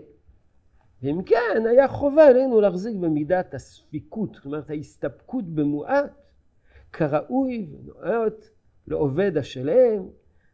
ואם 1.03 1.23
כן, 1.23 1.67
היה 1.71 1.88
חובה 1.88 2.26
עלינו 2.26 2.61
להחזיק 2.61 2.97
במידת 2.97 3.55
הספיקות, 3.55 4.37
אומרת 4.45 4.71
ההסתפקות 4.71 5.45
במועט, 5.45 6.33
כראוי 6.93 7.67
ונאות 7.73 8.50
לעובד 8.87 9.37
השלם, 9.37 10.03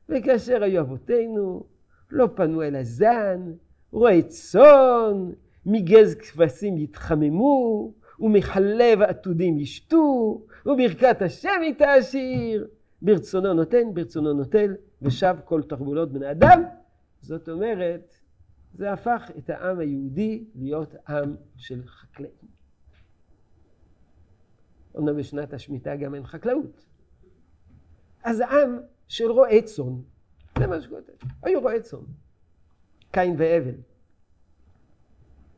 וכאשר 0.09 0.63
היו 0.63 0.81
אבותינו, 0.81 1.65
לא 2.11 2.29
פנו 2.35 2.63
אל 2.63 2.77
הזן, 2.77 3.53
רועי 3.93 4.23
צאן, 4.23 5.31
מגז 5.67 6.15
כבשים 6.15 6.79
יתחממו, 6.79 7.93
ומחלב 8.21 9.03
עתודים 9.03 9.59
ישתו, 9.59 10.43
וברכת 10.67 11.23
השם 11.23 11.61
יתעשיר. 11.65 12.69
ברצונו 13.03 13.53
נותן, 13.53 13.95
ברצונו 13.95 14.33
נוטל, 14.33 14.75
ושב 15.03 15.37
כל 15.45 15.63
תרבולות 15.63 16.13
בני 16.13 16.31
אדם. 16.31 16.63
זאת 17.21 17.49
אומרת, 17.49 18.15
זה 18.75 18.93
הפך 18.93 19.31
את 19.39 19.51
העם 19.51 19.79
היהודי 19.79 20.45
להיות 20.55 20.95
עם 21.09 21.37
של 21.57 21.87
חקלאים. 21.87 22.49
אומנם 24.95 25.17
בשנת 25.17 25.53
השמיטה 25.53 25.97
גם 25.97 26.15
אין 26.15 26.27
חקלאות. 26.27 26.87
אז 28.25 28.41
עם 28.41 28.81
של 29.09 29.31
רועי 29.31 29.63
צאן, 29.63 30.01
זה 30.59 30.67
מה 30.67 30.81
שכותב, 30.81 31.13
היו 31.43 31.61
רועי 31.61 31.83
צאן. 31.83 31.99
קין 33.11 33.35
והבל. 33.39 33.75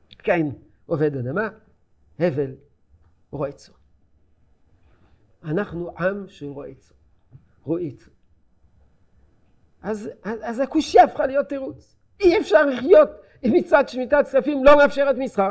קין 0.08 0.52
עובד 0.86 1.16
אדמה, 1.16 1.48
הבל 2.18 2.54
רועי 3.30 3.52
צאן. 3.52 3.74
אנחנו 5.44 5.98
עם 5.98 6.28
של 6.28 6.46
רועי 6.46 6.74
צאן. 6.74 6.96
רועי 7.62 7.96
צאן. 7.96 8.12
אז, 9.82 10.10
אז, 10.22 10.38
אז 10.42 10.60
הקושייה 10.60 11.04
הפכה 11.04 11.26
להיות 11.26 11.48
תירוץ. 11.48 11.93
אי 12.24 12.38
אפשר 12.40 12.66
לחיות 12.66 13.08
אם 13.44 13.52
מצוות 13.54 13.88
שמיטת 13.88 14.24
כספים 14.24 14.64
לא 14.64 14.76
מאפשרת 14.76 15.16
מסחר. 15.18 15.50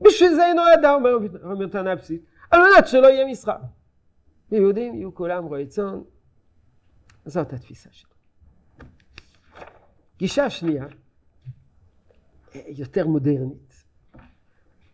בשביל 0.00 0.34
זה 0.34 0.42
נועדה, 0.56 0.94
אומר 0.94 1.10
רבי 1.42 1.64
נתן 1.64 1.86
אפסית, 1.86 2.24
על 2.50 2.60
מנת 2.60 2.88
שלא 2.88 3.06
יהיה 3.06 3.26
מסחר. 3.26 3.56
יהודים 4.52 4.94
יהיו 4.94 5.14
כולם 5.14 5.44
רועי 5.44 5.66
צאן, 5.66 6.00
זאת 7.24 7.52
התפיסה 7.52 7.88
שלו. 7.92 8.10
גישה 10.18 10.50
שנייה, 10.50 10.86
יותר 12.54 13.06
מודרנית, 13.06 13.84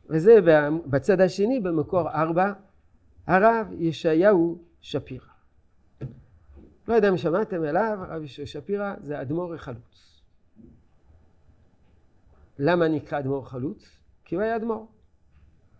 וזה 0.06 0.38
בצד 0.86 1.20
השני 1.20 1.60
במקור 1.60 2.10
ארבע, 2.10 2.52
הרב 3.26 3.66
ישעיהו 3.78 4.58
שפירא. 4.80 5.24
לא 6.88 6.94
יודע 6.94 7.08
אם 7.08 7.16
שמעתם 7.16 7.62
עליו, 7.62 7.98
הרב 8.00 8.22
ישעיהו 8.22 8.46
שפירא 8.46 8.94
זה 9.00 9.20
אדמו"ר 9.20 9.54
החלוץ. 9.54 10.13
למה 12.58 12.88
נקרא 12.88 13.18
אדמו"ר 13.18 13.44
חלוץ? 13.48 13.98
כי 14.24 14.34
הוא 14.34 14.42
היה 14.42 14.56
אדמו"ר. 14.56 14.88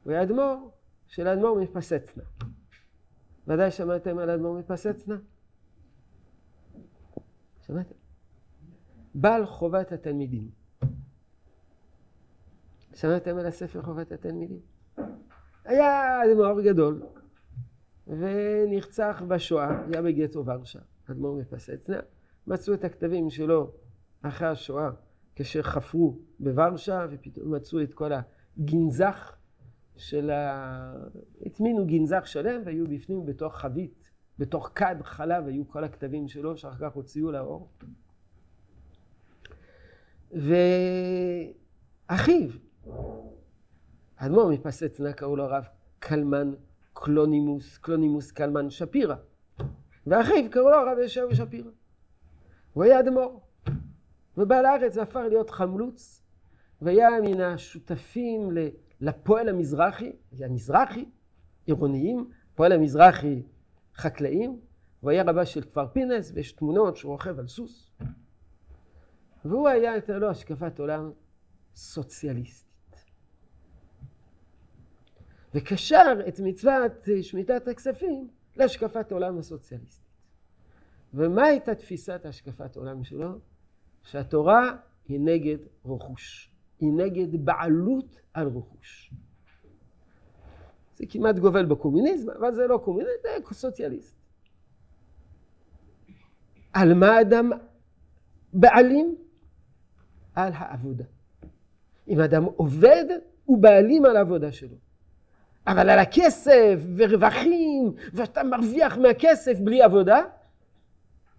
הוא 0.04 0.12
היה 0.12 0.23
אדמו"ר 0.23 0.71
של 1.07 1.28
אדמו"ר 1.28 1.61
מפסצנה. 1.61 2.25
ודאי 3.47 3.71
שמעתם 3.71 4.19
על 4.19 4.31
אדמו"ר 4.31 4.59
מפסצנה? 4.59 5.16
שמעתם? 7.66 7.95
בעל 9.14 9.47
חובת 9.47 9.93
התלמידים. 9.93 10.50
שמעתם 12.94 13.38
על 13.38 13.46
הספר 13.46 13.83
חובת 13.83 14.12
התלמידים? 14.12 14.61
היה 15.64 16.20
אדמו"ר 16.25 16.61
גדול, 16.61 17.03
ונרצח 18.07 19.22
בשואה, 19.29 19.85
היה 19.87 20.03
בגטו 20.03 20.46
ורשה, 20.46 20.81
אדמו"ר 21.11 21.37
מפסצנה. 21.37 22.01
מצאו 22.46 22.75
את 22.75 22.85
הכתבים 22.85 23.31
שלו 23.31 23.72
אחרי 24.22 24.48
השואה, 24.48 24.90
כאשר 25.37 25.62
חפרו 25.62 26.18
בוורשה, 26.40 27.07
ופתאום 27.11 27.55
מצאו 27.55 27.83
את 27.83 27.94
כל 27.94 28.12
הגנזך 28.59 29.37
של 29.97 30.31
ה... 30.31 30.94
הטמינו 31.47 31.87
גנזך 31.87 32.23
שלם, 32.27 32.62
והיו 32.64 32.88
בפנים 32.88 33.27
בתוך 33.27 33.57
חבית, 33.57 34.11
בתוך 34.38 34.70
כד 34.75 34.97
חלב, 35.03 35.47
היו 35.47 35.68
כל 35.68 35.85
הכתבים 35.85 36.29
שלו, 36.29 36.57
שאחר 36.57 36.88
כך 36.88 36.94
הוציאו 36.94 37.33
לאור. 37.33 37.68
ואחיו, 42.11 42.51
האדמו"ר 44.18 44.51
מפיאסצנה 44.50 45.12
קראו 45.12 45.37
לו 45.37 45.44
הרב 45.44 45.64
קלמן 45.99 46.53
קלונימוס, 46.92 47.79
קלונימוס 47.79 48.31
קלמן 48.31 48.70
שפירא. 48.70 49.16
ואחיו 50.07 50.51
קראו 50.51 50.70
לו 50.70 50.77
הרב 50.77 50.99
ישעיהו 50.99 51.35
שפירא. 51.35 51.70
הוא 52.73 52.85
היה 52.85 53.01
אדמו"ר. 53.01 53.40
ובא 54.37 54.61
לארץ 54.61 54.97
והפך 54.97 55.16
להיות 55.16 55.51
חלוץ, 55.50 56.22
והיה 56.83 57.09
מן 57.23 57.40
השותפים 57.40 58.51
לפועל 59.01 59.49
המזרחי, 59.49 60.12
היה 60.33 60.49
מזרחי, 60.49 61.05
עירוניים, 61.66 62.31
פועל 62.55 62.73
המזרחי 62.73 63.42
חקלאים, 63.94 64.61
הוא 65.01 65.11
היה 65.11 65.23
רבה 65.23 65.47
של 65.47 65.62
כפר 65.62 65.87
פינס, 65.87 66.33
ויש 66.35 66.53
תמונות 66.53 66.97
שהוא 66.97 67.12
רוכב 67.12 67.38
על 67.38 67.49
סוס. 67.49 67.90
והוא 69.44 69.68
היה, 69.68 69.92
הייתה 69.92 70.18
לו 70.18 70.31
השקפת 70.31 70.79
עולם 70.79 71.11
סוציאליסטית. 71.75 73.05
וקשר 75.55 76.14
את 76.29 76.40
מצוות 76.40 77.09
שמיטת 77.23 77.68
הכספים 77.68 78.29
להשקפת 78.57 79.12
עולם 79.12 79.38
הסוציאליסטית. 79.38 80.05
ומה 81.14 81.47
הייתה 81.47 81.75
תפיסת 81.75 82.20
השקפת 82.25 82.77
עולם 82.77 83.05
שלו? 83.05 83.38
שהתורה 84.05 84.77
היא 85.09 85.21
נגד 85.21 85.59
רכוש. 85.85 86.51
היא 86.81 86.93
נגד 86.93 87.45
בעלות 87.45 88.21
על 88.35 88.49
רכוש. 88.49 89.11
זה 90.97 91.05
כמעט 91.09 91.38
גובל 91.38 91.67
בקומוניזם, 91.67 92.31
אבל 92.31 92.55
זה 92.55 92.67
לא 92.67 92.81
קומוניזם, 92.85 93.11
זה 93.23 93.55
סוציאליסט. 93.55 94.17
על 96.73 96.95
מה 96.95 97.21
אדם 97.21 97.51
בעלים? 98.53 99.17
על 100.35 100.53
העבודה. 100.55 101.05
אם 102.09 102.21
אדם 102.21 102.45
עובד, 102.45 103.05
הוא 103.45 103.59
בעלים 103.59 104.05
על 104.05 104.17
העבודה 104.17 104.53
שלו. 104.53 104.77
אבל 105.67 105.90
על 105.90 105.99
הכסף 105.99 106.81
ורווחים, 106.97 107.95
ואתה 108.12 108.43
מרוויח 108.43 108.97
מהכסף 108.97 109.59
בלי 109.61 109.83
עבודה, 109.83 110.23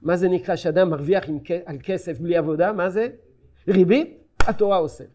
מה 0.05 0.17
זה 0.17 0.29
נקרא 0.29 0.55
שאדם 0.55 0.89
מרוויח 0.89 1.29
עם, 1.29 1.39
על 1.65 1.77
כסף 1.83 2.19
בלי 2.19 2.37
עבודה? 2.37 2.73
מה 2.73 2.89
זה? 2.89 3.07
ריבית? 3.67 4.23
התורה 4.47 4.77
אוסרת. 4.77 5.07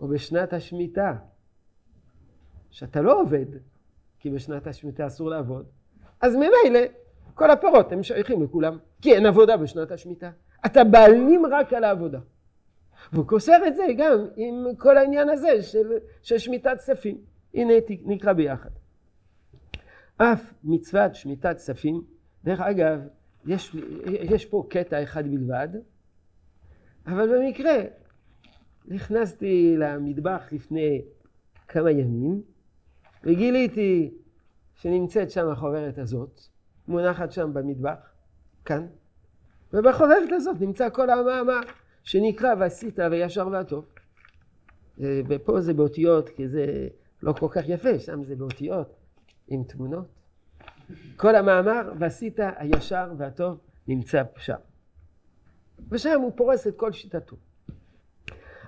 או 0.00 0.08
בשנת 0.08 0.52
השמיטה, 0.52 1.16
שאתה 2.70 3.00
לא 3.00 3.20
עובד, 3.20 3.46
כי 4.18 4.30
בשנת 4.30 4.66
השמיטה 4.66 5.06
אסור 5.06 5.30
לעבוד, 5.30 5.66
אז 6.20 6.34
ממילא 6.34 6.80
כל 7.34 7.50
הפירות 7.50 7.92
הם 7.92 8.02
שייכים 8.02 8.42
לכולם, 8.42 8.78
כי 9.02 9.14
אין 9.14 9.26
עבודה 9.26 9.56
בשנת 9.56 9.90
השמיטה. 9.90 10.30
אתה 10.66 10.84
בעלים 10.84 11.46
רק 11.46 11.72
על 11.72 11.84
העבודה. 11.84 12.20
והוא 13.12 13.26
קושר 13.26 13.56
את 13.66 13.76
זה 13.76 13.82
גם 13.98 14.26
עם 14.36 14.76
כל 14.76 14.98
העניין 14.98 15.28
הזה 15.28 15.62
של, 15.62 15.92
של 16.22 16.38
שמיטת 16.38 16.76
כספים. 16.78 17.18
הנה 17.54 17.74
נקרא 18.04 18.32
ביחד. 18.32 18.70
אף 20.16 20.52
מצוות 20.64 21.14
שמיטת 21.14 21.56
כספים, 21.56 22.17
דרך 22.44 22.60
אגב, 22.60 23.00
יש, 23.46 23.76
יש 24.06 24.46
פה 24.46 24.66
קטע 24.70 25.02
אחד 25.02 25.24
בלבד, 25.26 25.68
אבל 27.06 27.38
במקרה 27.38 27.76
נכנסתי 28.86 29.74
למטבח 29.78 30.48
לפני 30.52 31.02
כמה 31.68 31.90
ימים 31.90 32.42
וגיליתי 33.24 34.14
שנמצאת 34.74 35.30
שם 35.30 35.48
החוברת 35.48 35.98
הזאת, 35.98 36.40
מונחת 36.88 37.32
שם 37.32 37.54
במטבח, 37.54 38.12
כאן, 38.64 38.86
ובחוברת 39.72 40.32
הזאת 40.32 40.60
נמצא 40.60 40.90
כל 40.90 41.10
המאמר 41.10 41.60
שנקרא 42.04 42.54
ועשית 42.58 42.98
וישר 43.10 43.48
והטוב. 43.52 43.84
ופה 45.00 45.60
זה 45.60 45.74
באותיות, 45.74 46.28
כי 46.28 46.48
זה 46.48 46.88
לא 47.22 47.32
כל 47.32 47.46
כך 47.50 47.68
יפה, 47.68 47.98
שם 47.98 48.24
זה 48.24 48.36
באותיות 48.36 48.96
עם 49.48 49.64
תמונות. 49.64 50.17
כל 51.16 51.36
המאמר 51.36 51.92
ועשית 51.98 52.38
הישר 52.56 53.12
והטוב 53.18 53.58
נמצא 53.88 54.22
שם. 54.36 54.54
ושם 55.90 56.20
הוא 56.20 56.32
פורס 56.36 56.66
את 56.66 56.76
כל 56.76 56.92
שיטתו. 56.92 57.36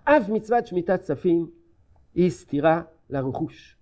אף 0.04 0.28
מצוות 0.28 0.66
שמיטת 0.66 1.00
כספים 1.00 1.50
היא 2.14 2.30
סתירה 2.30 2.82
לרכוש. 3.10 3.76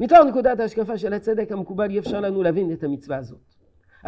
מתוך 0.00 0.18
נקודת 0.28 0.60
ההשקפה 0.60 0.98
של 0.98 1.12
הצדק 1.12 1.52
המקובל 1.52 1.90
אי 1.90 1.98
אפשר 1.98 2.20
לנו 2.20 2.42
להבין 2.42 2.72
את 2.72 2.84
המצווה 2.84 3.16
הזאת. 3.16 3.57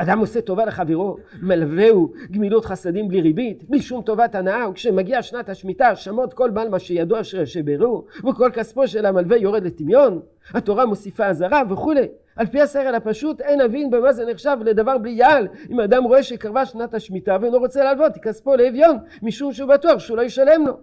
אדם 0.03 0.19
עושה 0.19 0.41
טובה 0.41 0.65
לחברו, 0.65 1.17
מלווהו 1.43 2.13
גמילות 2.31 2.65
חסדים 2.65 3.09
בלי 3.09 3.21
ריבית, 3.21 3.71
בלי 3.71 3.83
שום 3.83 4.03
טובת 4.03 4.35
הנאה, 4.35 4.69
וכשמגיע 4.69 5.23
שנת 5.23 5.49
השמיטה, 5.49 5.97
שמות 5.97 6.35
כל 6.35 6.51
בעל 6.51 6.69
מה 6.69 6.79
שידוע 6.79 7.21
אשר 7.21 7.41
ישברו, 7.41 8.05
וכל 8.31 8.51
כספו 8.55 8.89
של 8.89 9.07
המלווה 9.07 9.37
יורד 9.37 9.65
לטמיון, 9.65 10.21
התורה 10.55 10.87
מוסיפה 10.87 11.27
אזהרה 11.27 11.63
וכולי. 11.71 12.09
על 12.37 12.47
פי 12.47 12.61
השכל 12.61 12.95
הפשוט 12.95 13.41
אין 13.41 13.61
אבין 13.61 13.91
במה 13.91 14.13
זה 14.13 14.27
נחשב 14.31 14.57
לדבר 14.65 14.99
בלי 14.99 15.11
יעל. 15.11 15.49
אם 15.71 15.81
אדם 15.81 16.05
רואה 16.05 16.23
שקרבה 16.23 16.67
שנת 16.67 16.95
השמיטה 16.95 17.37
ואינו 17.41 17.59
רוצה 17.59 17.85
להלוות, 17.85 18.13
כספו 18.23 18.57
לאביון, 18.57 18.99
משום 19.23 19.53
שהוא 19.53 19.69
בטוח 19.69 19.99
שהוא 19.99 20.17
לא 20.17 20.23
ישלם 20.23 20.67
לו, 20.67 20.79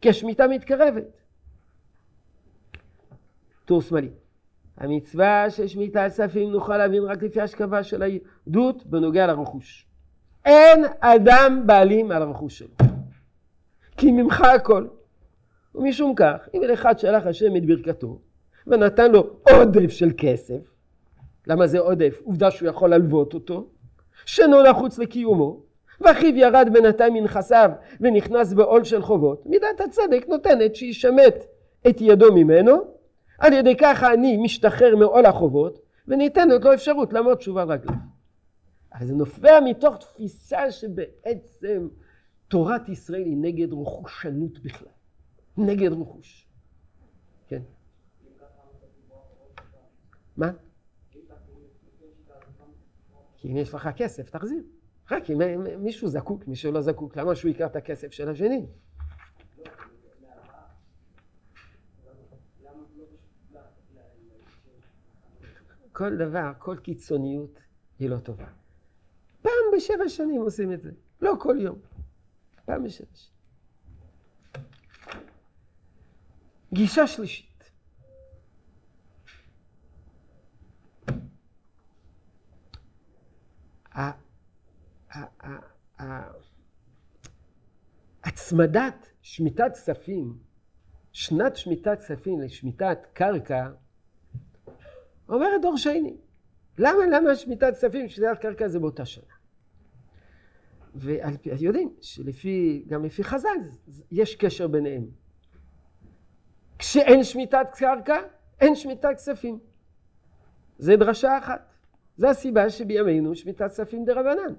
כי 0.00 0.08
השמיטה 0.08 0.48
מתקרבת. 0.48 1.04
טור 3.64 3.82
שמאלי 3.82 4.25
המצווה 4.78 5.50
של 5.50 5.66
שמיטת 5.66 6.06
כספים 6.06 6.50
נוכל 6.50 6.76
להבין 6.76 7.02
רק 7.02 7.22
לפי 7.22 7.40
השקפה 7.40 7.82
של 7.82 8.02
היהדות 8.02 8.86
בנוגע 8.86 9.26
לרכוש. 9.26 9.86
אין 10.44 10.84
אדם 11.00 11.62
בעלים 11.66 12.10
על 12.10 12.22
הרכוש 12.22 12.58
שלו. 12.58 12.74
כי 13.96 14.12
ממך 14.12 14.40
הכל. 14.40 14.86
ומשום 15.74 16.14
כך, 16.14 16.48
אם 16.54 16.62
אל 16.62 16.74
אחד 16.74 16.98
שלח 16.98 17.26
השם 17.26 17.56
את 17.56 17.66
ברכתו 17.66 18.18
ונתן 18.66 19.12
לו 19.12 19.30
עודף 19.50 19.90
של 19.90 20.10
כסף, 20.18 20.60
למה 21.46 21.66
זה 21.66 21.78
עודף? 21.78 22.20
עובדה 22.24 22.50
שהוא 22.50 22.68
יכול 22.68 22.94
ללוות 22.94 23.34
אותו, 23.34 23.66
שאינו 24.26 24.62
נחוץ 24.62 24.98
לקיומו, 24.98 25.60
ואחיו 26.00 26.36
ירד 26.36 26.68
בינתיים 26.72 27.14
מנכסיו 27.14 27.70
ונכנס 28.00 28.52
בעול 28.52 28.84
של 28.84 29.02
חובות, 29.02 29.46
מידת 29.46 29.80
הצדק 29.84 30.24
נותנת 30.28 30.76
שישמט 30.76 31.44
את 31.88 32.00
ידו 32.00 32.34
ממנו 32.34 32.95
על 33.38 33.52
ידי 33.52 33.76
כך 33.80 34.02
אני 34.14 34.36
משתחרר 34.36 34.96
מעול 34.96 35.26
החובות 35.26 35.78
וניתנת 36.08 36.64
לו 36.64 36.74
אפשרות 36.74 37.12
לעמוד 37.12 37.40
שוב 37.40 37.58
על 37.58 37.72
רגליו. 37.72 37.96
אז 38.90 39.08
זה 39.08 39.14
נובע 39.14 39.60
מתוך 39.64 39.96
תפיסה 39.96 40.70
שבעצם 40.70 41.88
תורת 42.48 42.88
ישראל 42.88 43.22
היא 43.22 43.36
נגד 43.36 43.72
רכושנות 43.72 44.58
בכלל, 44.58 44.88
נגד 45.56 45.92
רכוש. 45.92 46.48
כן. 47.48 47.62
מה? 50.36 50.50
כי 53.36 53.48
אם 53.48 53.56
יש 53.56 53.74
לך 53.74 53.88
כסף, 53.96 54.30
תחזיר. 54.30 54.62
רק 55.10 55.30
אם 55.30 55.38
מישהו 55.84 56.08
זקוק, 56.08 56.48
מי 56.48 56.56
שלא 56.56 56.80
זקוק, 56.80 57.16
למה 57.16 57.34
שהוא 57.34 57.48
ייקח 57.48 57.66
את 57.66 57.76
הכסף 57.76 58.12
של 58.12 58.28
השני? 58.28 58.66
כל 65.96 66.16
דבר, 66.16 66.52
כל 66.58 66.76
קיצוניות 66.82 67.60
היא 67.98 68.10
לא 68.10 68.18
טובה. 68.18 68.46
פעם 69.42 69.52
בשבע 69.76 70.08
שנים 70.08 70.40
עושים 70.40 70.72
את 70.72 70.82
זה, 70.82 70.90
לא 71.20 71.32
כל 71.40 71.56
יום. 71.60 71.78
פעם 72.64 72.84
בשבע 72.84 73.06
שנים. 73.14 73.36
גישה 76.72 77.06
שלישית. 77.06 77.70
הצמדת 88.24 89.08
שמיטת 89.22 89.72
כספים, 89.72 90.38
שנת 91.12 91.56
שמיטת 91.56 91.98
כספים 91.98 92.40
לשמיטת 92.40 92.98
קרקע, 93.12 93.70
אומרת 95.28 95.62
דור 95.62 95.76
שני. 95.76 96.16
למה, 96.78 97.06
למה 97.12 97.34
שמיטת 97.34 97.74
כספים 97.74 98.06
ושמיטת 98.06 98.38
קרקע 98.40 98.68
זה 98.68 98.78
באותה 98.78 99.04
שנה? 99.04 99.24
ויודעים 100.94 101.94
שלפי, 102.00 102.84
גם 102.88 103.04
לפי 103.04 103.24
חז"ל, 103.24 103.58
יש 104.10 104.36
קשר 104.36 104.68
ביניהם. 104.68 105.06
כשאין 106.78 107.24
שמיטת 107.24 107.66
קרקע, 107.74 108.16
אין 108.60 108.74
שמיטת 108.74 109.08
כספים. 109.16 109.58
זה 110.78 110.96
דרשה 110.96 111.38
אחת. 111.38 111.72
זו 112.16 112.26
הסיבה 112.28 112.70
שבימינו 112.70 113.34
שמיטת 113.34 113.66
כספים 113.66 114.04
דה 114.04 114.12
רבנן. 114.12 114.54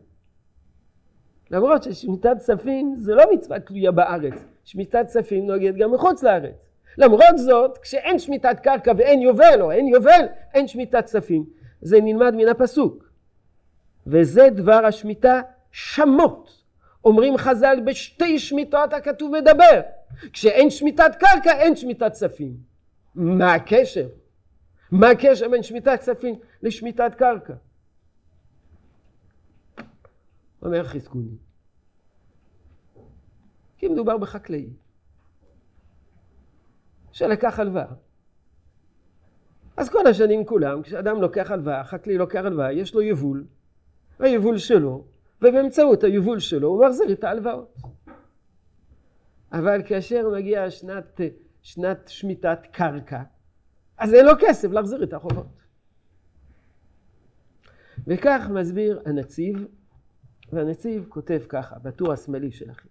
למרות 1.51 1.83
ששמיטת 1.83 2.37
כספים 2.37 2.95
זה 2.97 3.15
לא 3.15 3.23
מצווה 3.33 3.59
תלויה 3.59 3.91
בארץ, 3.91 4.33
שמיטת 4.63 5.05
כספים 5.07 5.47
נוהגת 5.47 5.75
גם 5.75 5.93
מחוץ 5.93 6.23
לארץ. 6.23 6.66
למרות 6.97 7.37
זאת, 7.37 7.77
כשאין 7.77 8.19
שמיטת 8.19 8.59
קרקע 8.59 8.91
ואין 8.97 9.21
יובל, 9.21 9.61
או 9.61 9.71
אין 9.71 9.87
יובל, 9.87 10.25
אין 10.53 10.67
שמיטת 10.67 11.05
כספים. 11.05 11.45
זה 11.81 12.01
נלמד 12.01 12.35
מן 12.35 12.47
הפסוק. 12.47 13.09
וזה 14.07 14.49
דבר 14.49 14.85
השמיטה 14.85 15.41
שמות. 15.71 16.63
אומרים 17.05 17.37
חז"ל 17.37 17.79
בשתי 17.85 18.39
שמיטות 18.39 18.93
הכתוב 18.93 19.31
מדבר. 19.31 19.81
כשאין 20.33 20.69
שמיטת 20.69 21.15
קרקע 21.19 21.59
אין 21.59 21.75
שמיטת 21.75 22.11
כספים. 22.11 22.57
מה 23.15 23.53
הקשר? 23.53 24.07
מה 24.91 25.09
הקשר 25.09 25.49
בין 25.49 25.63
שמיטת 25.63 25.99
כספים 25.99 26.35
לשמיטת 26.63 27.15
קרקע? 27.17 27.53
אומר 30.61 30.83
חזקוני. 30.83 31.37
כי 33.77 33.87
מדובר 33.87 34.17
בחקלאים. 34.17 34.86
שלקח 37.17 37.59
הלוואה. 37.59 37.93
אז 39.77 39.89
כל 39.89 40.07
השנים 40.07 40.45
כולם, 40.45 40.81
כשאדם 40.81 41.21
לוקח 41.21 41.51
הלוואה, 41.51 41.83
חקלאי 41.83 42.17
לוקח 42.17 42.41
הלוואה, 42.45 42.73
יש 42.73 42.93
לו 42.93 43.01
יבול, 43.01 43.45
היבול 44.19 44.57
שלו, 44.57 45.05
ובאמצעות 45.41 46.03
היבול 46.03 46.39
שלו 46.39 46.67
הוא 46.67 46.85
מחזיר 46.85 47.11
את 47.11 47.23
ההלוואות. 47.23 47.77
אבל 49.51 49.81
כאשר 49.85 50.29
מגיעה 50.29 50.71
שנת, 50.71 51.21
שנת 51.61 52.07
שמיטת 52.07 52.59
קרקע, 52.71 53.21
אז 53.97 54.13
אין 54.13 54.25
לו 54.25 54.31
כסף 54.39 54.71
להחזיר 54.71 55.03
את 55.03 55.13
החובות. 55.13 55.61
וכך 58.07 58.47
מסביר 58.49 59.01
הנציב, 59.05 59.67
והנציב 60.53 61.05
כותב 61.09 61.41
ככה, 61.49 61.79
בטור 61.79 62.13
השמאלי 62.13 62.51
שלכם. 62.51 62.89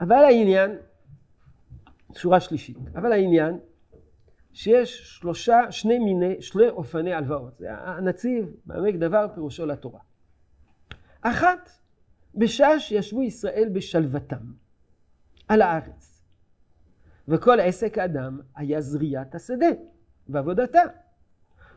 אבל 0.00 0.24
העניין 0.24 0.76
שורה 2.16 2.40
שלישית. 2.40 2.76
אבל 2.96 3.12
העניין 3.12 3.58
שיש 4.52 5.18
שלושה, 5.18 5.72
שני 5.72 5.98
מיני, 5.98 6.42
שני 6.42 6.68
אופני 6.68 7.12
הלוואות. 7.12 7.60
הנציב, 7.68 8.54
בעמק 8.66 8.94
דבר, 8.94 9.26
פירושו 9.34 9.66
לתורה. 9.66 10.00
אחת, 11.20 11.70
בשעה 12.34 12.80
שישבו 12.80 13.22
ישראל 13.22 13.68
בשלוותם 13.72 14.52
על 15.48 15.62
הארץ, 15.62 16.24
וכל 17.28 17.60
עסק 17.60 17.98
האדם 17.98 18.40
היה 18.56 18.80
זריעת 18.80 19.34
השדה 19.34 19.66
ועבודתה. 20.28 20.82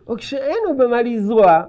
או 0.07 0.15
כשאין 0.17 0.57
הוא 0.67 0.79
במה 0.79 1.01
לזרוע, 1.01 1.63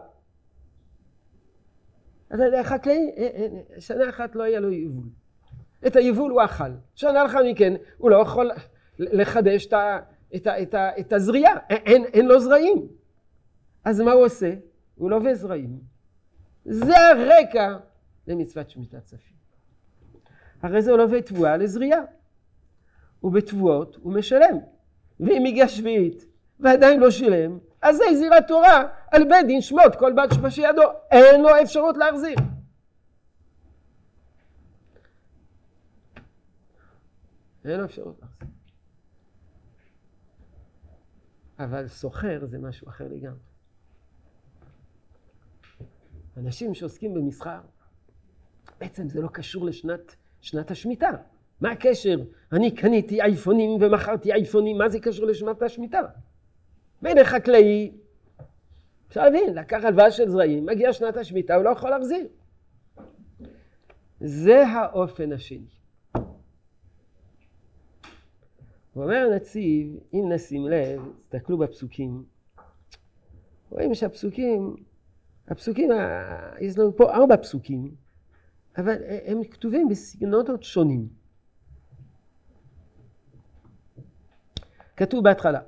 אז 2.31 2.41
החקלאי, 2.61 3.15
אה, 3.17 3.23
אה, 3.23 3.47
אה, 3.75 3.81
שנה 3.81 4.09
אחת 4.09 4.37
לא 4.37 4.43
היה 4.43 4.61
לו 4.61 4.73
יבול. 4.73 5.09
את 5.87 5.97
היבול 5.97 6.31
הוא 6.31 6.45
אכל. 6.45 6.71
שנה 6.95 7.23
לאחר 7.23 7.45
מכן 7.45 7.75
הוא 7.99 8.11
לא 8.11 8.17
יכול 8.17 8.51
לחדש 8.99 9.67
את, 9.67 9.73
ה, 9.73 9.99
את, 10.37 10.47
ה, 10.47 10.63
את, 10.63 10.75
ה, 10.75 10.91
את 11.01 11.13
הזריעה, 11.13 11.53
אין, 11.71 12.05
אין 12.05 12.27
לו 12.27 12.41
זרעים. 12.41 12.87
אז 13.85 14.01
מה 14.01 14.13
הוא 14.13 14.25
עושה? 14.25 14.55
הוא 14.97 15.11
לווה 15.11 15.35
זרעים. 15.35 15.79
זה 16.65 16.99
הרקע 16.99 17.77
למצוות 18.27 18.71
שמיטת 18.71 19.05
כספים. 19.05 19.37
הרי 20.63 20.83
זה 20.83 20.93
לווה 20.93 21.23
תבואה 21.23 21.57
לזריעה. 21.57 22.01
ובתבואות 23.23 23.97
הוא 24.03 24.13
משלם. 24.13 24.59
ואם 25.21 25.45
הגיע 25.47 25.69
שביעית 25.69 26.27
ועדיין 26.61 27.01
לא 27.01 27.11
שילם, 27.11 27.59
אז 27.83 27.97
זה 27.97 28.05
זירת 28.15 28.49
תורה 28.49 28.85
על 29.11 29.29
בית 29.29 29.47
דין 29.47 29.61
שמות 29.61 29.97
כל 29.97 30.13
בת 30.13 30.33
שבידו. 30.51 30.83
אין 31.11 31.43
לו 31.43 31.49
אפשרות 31.63 31.97
להחזיר. 31.97 32.37
אין 37.69 37.85
אפשרות. 37.85 38.21
אבל 41.59 41.89
סוחר 41.89 42.47
זה 42.47 42.59
משהו 42.59 42.89
אחר 42.89 43.09
לגמרי. 43.09 43.39
אנשים 46.37 46.75
שעוסקים 46.75 47.15
במסחר, 47.15 47.61
בעצם 48.81 49.09
זה 49.09 49.23
לא 49.23 49.29
קשור 49.29 49.65
לשנת 49.65 50.17
שנת 50.41 50.71
השמיטה. 50.71 51.11
מה 51.61 51.71
הקשר? 51.71 52.17
אני 52.53 52.75
קניתי 52.75 53.23
אייפונים 53.23 53.71
ומכרתי 53.71 54.33
אייפונים, 54.33 54.79
מה 54.79 54.89
זה 54.89 55.01
קשור 55.01 55.27
לשנת 55.27 55.63
השמיטה? 55.63 56.01
בין 57.03 57.19
החקלאי, 57.19 57.93
אפשר 59.09 59.25
להבין, 59.25 59.55
לקח 59.55 59.85
הלוואה 59.85 60.11
של 60.11 60.29
זרעים, 60.29 60.67
מגיע 60.67 60.93
שנת 60.93 61.17
השמיטה, 61.17 61.55
הוא 61.55 61.65
לא 61.65 61.71
יכול 61.71 61.91
להחזיר. 61.91 62.27
זה 64.21 64.67
האופן 64.67 65.33
השני. 65.33 65.76
ואומר 68.97 69.29
הנציב, 69.33 69.97
אם 70.15 70.33
נשים 70.33 70.69
לב, 70.69 71.03
תסתכלו 71.21 71.59
בפסוקים, 71.59 72.25
רואים 73.71 73.95
שהפסוקים 73.95 74.77
הפסוקים, 75.49 75.91
יש 76.61 76.79
לנו 76.79 76.97
פה 76.97 77.13
ארבע 77.13 77.37
פסוקים, 77.37 77.95
אבל 78.79 78.97
הם 79.27 79.45
כתובים 79.45 79.89
בסגנונות 79.89 80.63
שונים. 80.63 81.09
כתוב 84.97 85.25
בהתחלה, 85.25 85.61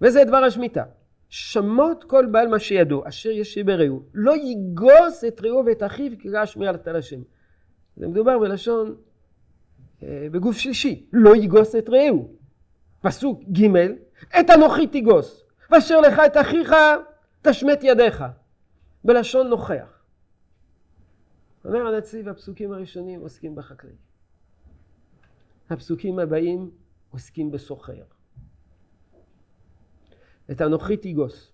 וזה 0.00 0.24
דבר 0.24 0.36
השמיטה. 0.44 0.84
שמות 1.28 2.04
כל 2.04 2.26
בעל 2.26 2.48
מה 2.48 2.58
שידו, 2.58 3.08
אשר 3.08 3.30
ישיב 3.30 3.66
ברעהו, 3.66 4.02
לא 4.14 4.36
יגוס 4.36 5.24
את 5.28 5.40
רעהו 5.40 5.66
ואת 5.66 5.82
אחיו 5.82 6.12
כי 6.18 6.30
ראה 6.30 6.46
שמיע 6.46 6.72
על 6.84 6.96
השם. 6.96 7.20
זה 7.96 8.08
מדובר 8.08 8.38
בלשון, 8.38 8.96
אה, 10.02 10.26
בגוף 10.32 10.56
שלישי, 10.56 11.06
לא 11.12 11.36
יגוס 11.36 11.76
את 11.76 11.88
רעהו. 11.88 12.41
פסוק 13.02 13.42
ג' 13.52 13.66
את 14.40 14.50
אנוכי 14.50 14.86
תגוס, 14.86 15.44
ואשר 15.70 16.00
לך 16.00 16.20
את 16.26 16.36
אחיך 16.36 16.74
תשמט 17.42 17.78
ידיך. 17.82 18.24
בלשון 19.04 19.48
נוכח. 19.48 20.02
אומר 21.64 21.86
הנציב, 21.86 22.28
הפסוקים 22.28 22.72
הראשונים 22.72 23.20
עוסקים 23.20 23.54
בחקלאים. 23.54 23.96
הפסוקים 25.70 26.18
הבאים 26.18 26.70
עוסקים 27.10 27.50
בסוחר. 27.50 28.02
את 30.50 30.62
אנוכי 30.62 30.96
תיגוס. 30.96 31.52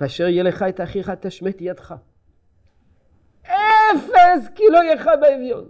ואשר 0.00 0.28
יהיה 0.28 0.42
לך 0.42 0.64
את 0.68 0.80
אחיך 0.80 1.10
תשמט 1.10 1.56
ידך. 1.60 1.94
אפס 3.42 4.48
כי 4.54 4.62
לא 4.72 4.78
יהיה 4.78 5.16
באביון. 5.16 5.68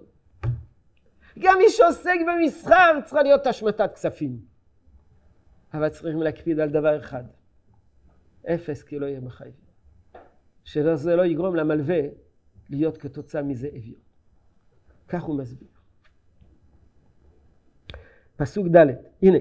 גם 1.38 1.58
מי 1.58 1.70
שעוסק 1.70 2.16
במסחר 2.26 3.00
צריכה 3.04 3.22
להיות 3.22 3.46
השמטת 3.46 3.94
כספים. 3.94 4.38
אבל 5.74 5.88
צריכים 5.88 6.22
להקפיד 6.22 6.60
על 6.60 6.68
דבר 6.68 6.98
אחד. 6.98 7.24
אפס 8.46 8.82
כי 8.82 8.98
לא 8.98 9.06
יהיה 9.06 9.20
אביון. 9.20 9.52
שזה 10.64 11.16
לא 11.16 11.26
יגרום 11.26 11.56
למלווה 11.56 12.00
להיות 12.70 12.98
כתוצאה 12.98 13.42
מזה 13.42 13.68
אביון. 13.68 14.00
כך 15.08 15.22
הוא 15.22 15.38
מסביר. 15.38 15.68
פסוק 18.36 18.66
ד', 18.66 18.86
הנה, 19.22 19.38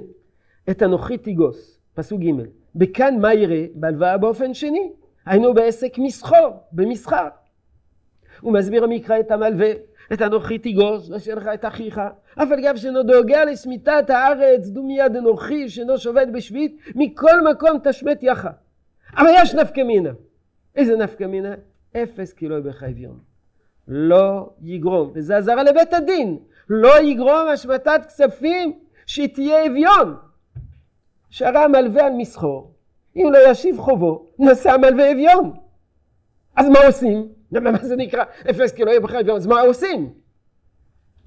את 0.69 0.83
אנוכי 0.83 1.17
תיגוס. 1.17 1.79
פסוק 1.93 2.21
ג' 2.21 2.31
בכאן 2.75 3.19
מה 3.21 3.33
יראה? 3.33 3.65
בהלוואה 3.75 4.17
באופן 4.17 4.53
שני, 4.53 4.91
היינו 5.25 5.53
בעסק 5.53 5.93
מסחור, 5.97 6.67
במסחר. 6.71 7.27
הוא 8.41 8.53
מסביר 8.53 8.83
המקרא 8.83 9.19
את 9.19 9.31
המלווה, 9.31 9.71
את 10.13 10.21
אנוכי 10.21 10.57
תיגוס, 10.57 11.09
ואשר 11.09 11.35
לך 11.35 11.47
את 11.53 11.65
אחיך, 11.65 12.01
אף 12.35 12.51
על 12.51 12.61
גב 12.61 12.75
שאינו 12.75 13.03
דואגה 13.03 13.45
לשמיטת 13.45 14.09
הארץ, 14.09 14.67
דו 14.67 14.83
מיד 14.83 15.15
אנוכי, 15.15 15.69
שאינו 15.69 15.97
שובת 15.97 16.27
בשביעית, 16.27 16.77
מכל 16.95 17.49
מקום 17.51 17.77
תשמט 17.83 18.19
יחה. 18.21 18.51
אבל 19.17 19.29
יש 19.35 19.55
נפקא 19.55 19.81
מינה. 19.81 20.09
איזה 20.75 20.95
נפקא 20.95 21.23
מינה? 21.23 21.53
אפס 21.97 22.33
כי 22.33 22.47
לא 22.47 22.55
יהיה 22.55 22.89
אביון. 22.89 23.19
לא 23.87 24.49
יגרום, 24.61 25.11
וזה 25.13 25.37
אזהרה 25.37 25.63
לבית 25.63 25.93
הדין, 25.93 26.37
לא 26.69 27.01
יגרום 27.01 27.47
השמטת 27.53 28.01
כספים 28.07 28.79
שתהיה 29.05 29.65
אביון. 29.65 30.15
שהרי 31.29 31.59
המלווה 31.59 32.05
על 32.05 32.13
מסחור, 32.17 32.73
אם 33.15 33.29
לא 33.33 33.51
ישיב 33.51 33.79
חובו, 33.79 34.25
נשא 34.39 34.71
המלווה 34.71 35.11
אביון. 35.11 35.53
אז 36.57 36.69
מה 36.69 36.79
עושים? 36.85 37.27
מה 37.51 37.77
זה 37.83 37.95
נקרא 37.95 38.23
אפס 38.49 38.71
כי 38.71 38.85
לא 38.85 38.89
יהיה 38.89 38.99
בכלל? 38.99 39.31
אז 39.31 39.47
מה 39.47 39.61
עושים? 39.61 40.13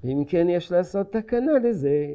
אם 0.05 0.23
כן 0.27 0.49
יש 0.49 0.71
לעשות 0.71 1.11
תקנה 1.11 1.53
לזה, 1.63 2.07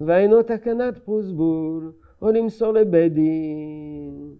והיינו 0.00 0.42
תקנת 0.42 0.98
פרוסבול, 0.98 1.92
או 2.22 2.30
למסור 2.30 2.72
לבית 2.72 3.12
דין. 3.12 4.34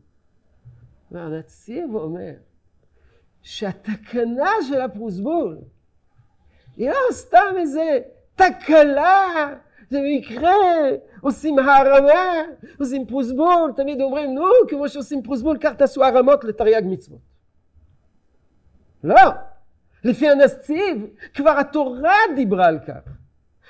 והנציב 1.11 1.95
אומר 1.95 2.33
שהתקנה 3.43 4.51
של 4.69 4.81
הפרוסבול 4.81 5.59
היא 6.77 6.89
לא 6.89 7.13
סתם 7.13 7.55
איזה 7.59 7.99
תקלה 8.35 9.55
זה 9.91 10.01
מקרה, 10.17 10.55
עושים 11.21 11.59
הערמה, 11.59 12.43
עושים 12.81 13.07
פרוסבול, 13.07 13.73
תמיד 13.77 14.01
אומרים, 14.01 14.35
נו, 14.35 14.45
כמו 14.69 14.89
שעושים 14.89 15.23
פרוסבול, 15.23 15.59
כך 15.61 15.75
תעשו 15.75 16.05
הרמות 16.05 16.45
לתרי"ג 16.45 16.83
מצוות. 16.85 17.36
לא, 19.07 19.31
לפי 20.05 20.29
הנציב, 20.29 21.07
כבר 21.35 21.51
התורה 21.51 22.17
דיברה 22.37 22.67
על 22.67 22.79
כך. 22.79 23.09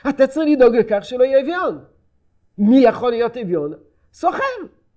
אתה 0.09 0.27
צריך 0.27 0.49
לדאוג 0.53 0.77
לכך 0.77 1.05
שלא 1.05 1.25
יהיה 1.25 1.41
אביון. 1.41 1.85
מי 2.59 2.79
יכול 2.79 3.11
להיות 3.11 3.37
אביון? 3.37 3.73
סוחר. 4.13 4.43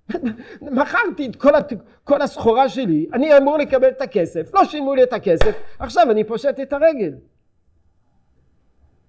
מכרתי 0.62 1.28
את 1.28 1.36
כל, 1.36 1.56
הת... 1.56 1.73
כל 2.04 2.21
הסחורה 2.21 2.69
שלי, 2.69 3.08
אני 3.13 3.38
אמור 3.38 3.58
לקבל 3.58 3.88
את 3.89 4.02
הכסף, 4.02 4.54
לא 4.54 4.65
שילמו 4.65 4.95
לי 4.95 5.04
את 5.04 5.13
הכסף, 5.13 5.56
עכשיו 5.80 6.12
אני 6.12 6.23
פושט 6.23 6.60
את 6.62 6.73
הרגל. 6.73 7.13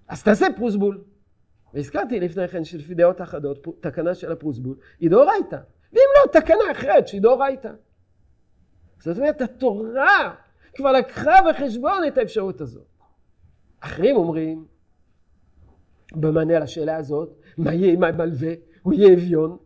אז 0.07 0.23
תעשה 0.23 0.45
פרוסבול. 0.55 1.01
והזכרתי 1.73 2.19
לפני 2.19 2.47
כן 2.47 2.63
שלפי 2.63 2.93
דעות 2.93 3.21
אחדות, 3.21 3.67
תקנה 3.79 4.15
של 4.15 4.31
הפרוסבול 4.31 4.75
היא 4.99 5.09
דאורייתא. 5.09 5.57
ואם 5.93 6.01
לא, 6.17 6.31
תקנה 6.39 6.71
אחרת 6.71 7.07
שהיא 7.07 7.21
דאורייתא. 7.21 7.71
זאת 8.99 9.17
אומרת, 9.17 9.41
התורה 9.41 10.33
כבר 10.75 10.91
לקחה 10.91 11.35
בחשבון 11.49 12.03
את 12.07 12.17
האפשרות 12.17 12.61
הזאת. 12.61 12.87
אחרים 13.79 14.15
אומרים, 14.15 14.65
במענה 16.11 16.59
לשאלה 16.59 16.95
הזאת, 16.95 17.29
מה 17.57 17.73
יהיה 17.73 17.93
עם 17.93 18.03
המלווה? 18.03 18.53
הוא 18.81 18.93
יהיה 18.93 19.13
אביון. 19.13 19.57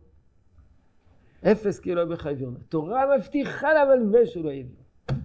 אפס 1.52 1.78
כאילו 1.78 2.04
לא 2.04 2.14
בך 2.14 2.26
אביון. 2.26 2.56
התורה 2.60 3.16
מבטיחה 3.16 3.68
למלווה 3.74 4.26
שהוא 4.26 4.44
לא 4.44 4.50
יהיה 4.50 4.64
אביון. 4.64 5.22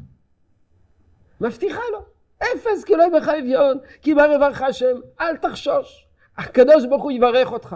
מבטיחה 1.41 1.81
לו. 1.91 2.05
אפס 2.37 2.83
כאילו 2.83 2.99
לא 2.99 3.19
בך 3.19 3.27
אביון, 3.27 3.77
כי 4.01 4.15
בא 4.15 4.25
רברך 4.25 4.61
השם, 4.61 4.95
אל 5.21 5.37
תחשוש. 5.37 6.07
הקדוש 6.37 6.85
ברוך 6.85 7.03
הוא 7.03 7.11
יברך 7.11 7.51
אותך. 7.51 7.75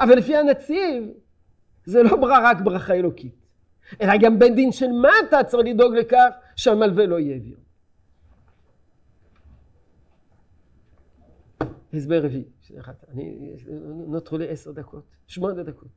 אבל 0.00 0.16
לפי 0.16 0.36
הנציב, 0.36 1.04
זה 1.84 2.02
לא 2.02 2.16
רק 2.22 2.60
ברכה 2.60 2.94
אלוקית, 2.94 3.34
אלא 4.00 4.12
גם 4.22 4.38
בן 4.38 4.54
דין 4.54 4.72
של 4.72 4.86
מטה 4.86 5.44
צריך 5.44 5.66
לדאוג 5.66 5.94
לכך 5.94 6.28
שהמלווה 6.56 7.06
לא 7.06 7.18
יהיה 7.18 7.36
אביון. 7.36 7.60
הסבר 11.92 12.24
רביעי, 12.24 12.44
נותרו 14.06 14.38
לי 14.38 14.48
עשר 14.48 14.72
דקות, 14.72 15.04
שמונה 15.26 15.62
דקות. 15.62 15.88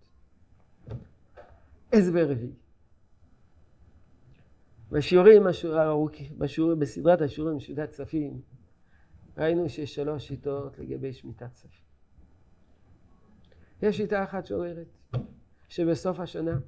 הסבר 1.93 2.31
רביעי. 2.31 2.53
בשיעורים 4.91 5.43
הארוכים, 5.73 6.39
בשיעורים, 6.39 6.79
בסדרת 6.79 7.21
השיעורים 7.21 7.57
משודת 7.57 7.89
כספים, 7.89 8.41
ראינו 9.37 9.69
שיש 9.69 9.95
שלוש 9.95 10.27
שיטות 10.27 10.79
לגבי 10.79 11.13
שמיטת 11.13 11.53
כספים. 11.53 11.83
יש 13.81 13.97
שיטה 13.97 14.23
אחת 14.23 14.45
שאומרת 14.45 14.87
שבסוף 15.69 16.19
השנה 16.19 16.59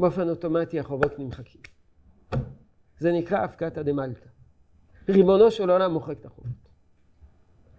באופן 0.00 0.28
אוטומטי 0.28 0.80
החובות 0.80 1.18
נמחקים. 1.18 1.60
זה 2.98 3.12
נקרא 3.12 3.38
הפקתא 3.38 3.82
דמלתא. 3.82 4.26
ריבונו 5.08 5.50
של 5.50 5.70
עולם 5.70 5.92
מוחק 5.92 6.16
את 6.20 6.26
החובות. 6.26 6.52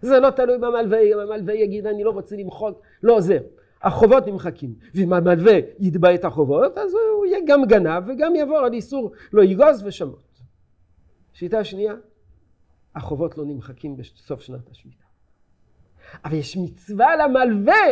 זה 0.02 0.20
לא 0.20 0.30
תלוי 0.30 0.58
במלווה, 0.58 1.00
אם 1.00 1.18
המלווה 1.18 1.54
יגיד 1.54 1.86
אני 1.86 2.04
לא 2.04 2.10
רוצה 2.10 2.36
למחוק, 2.36 2.80
לא 3.02 3.16
עוזר. 3.16 3.38
החובות 3.82 4.26
נמחקים. 4.26 4.74
ואם 4.94 5.12
המלווה 5.12 5.58
יתבע 5.78 6.14
את 6.14 6.24
החובות, 6.24 6.78
אז 6.78 6.94
הוא 6.94 7.26
יהיה 7.26 7.38
גם 7.46 7.64
גנב 7.64 8.02
וגם 8.08 8.36
יעבור 8.36 8.58
על 8.58 8.72
איסור 8.72 9.12
לא 9.32 9.42
יגוז 9.42 9.82
ושמות. 9.84 10.40
שיטה 11.32 11.64
שנייה, 11.64 11.94
החובות 12.94 13.38
לא 13.38 13.44
נמחקים 13.44 13.96
בסוף 13.96 14.40
שנת 14.40 14.70
השמיטה. 14.70 15.04
אבל 16.24 16.34
יש 16.34 16.56
מצווה 16.56 17.16
למלווה 17.16 17.84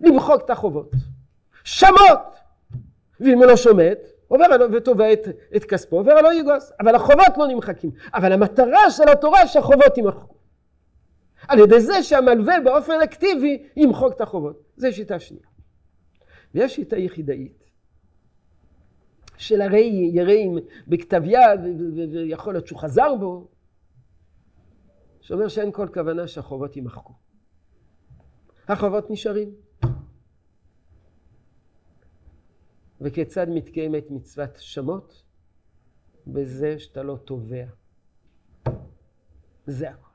למחוק 0.00 0.42
את 0.44 0.50
החובות. 0.50 0.92
שמות! 1.64 2.45
ואם 3.20 3.38
הוא 3.38 3.46
לא 3.46 3.56
שומט, 3.56 3.98
עובר 4.28 4.44
ותובע 4.72 5.12
את, 5.12 5.28
את 5.56 5.64
כספו, 5.64 5.96
עובר 5.96 6.20
לא 6.22 6.34
יגוס. 6.34 6.72
אבל 6.80 6.94
החובות 6.94 7.38
לא 7.38 7.46
נמחקים. 7.46 7.90
אבל 8.14 8.32
המטרה 8.32 8.90
של 8.90 9.08
התורה 9.08 9.46
שהחובות 9.46 9.96
יימחקו. 9.96 10.34
על 11.48 11.58
ידי 11.58 11.80
זה 11.80 12.02
שהמלווה 12.02 12.60
באופן 12.64 13.00
אקטיבי 13.04 13.62
ימחוק 13.76 14.12
את 14.12 14.20
החובות. 14.20 14.62
זו 14.76 14.88
שיטה 14.92 15.20
שנייה. 15.20 15.46
ויש 16.54 16.74
שיטה 16.74 16.96
יחידאית 16.96 17.64
של 19.36 19.60
הרי 19.60 20.10
יראים 20.12 20.58
בכתב 20.88 21.22
יד, 21.24 21.60
ויכול 22.12 22.54
להיות 22.54 22.66
שהוא 22.66 22.78
חזר 22.78 23.14
בו, 23.14 23.48
שאומר 25.20 25.48
שאין 25.48 25.72
כל 25.72 25.88
כוונה 25.94 26.26
שהחובות 26.26 26.76
יימחקו. 26.76 27.12
החובות 28.68 29.10
נשארים. 29.10 29.65
וכיצד 33.06 33.48
מתקיימת 33.48 34.10
מצוות 34.10 34.56
שמות? 34.58 35.22
בזה 36.26 36.78
שאתה 36.78 37.02
לא 37.02 37.16
תובע. 37.24 37.66
זה 39.66 39.90
הכל. 39.90 40.10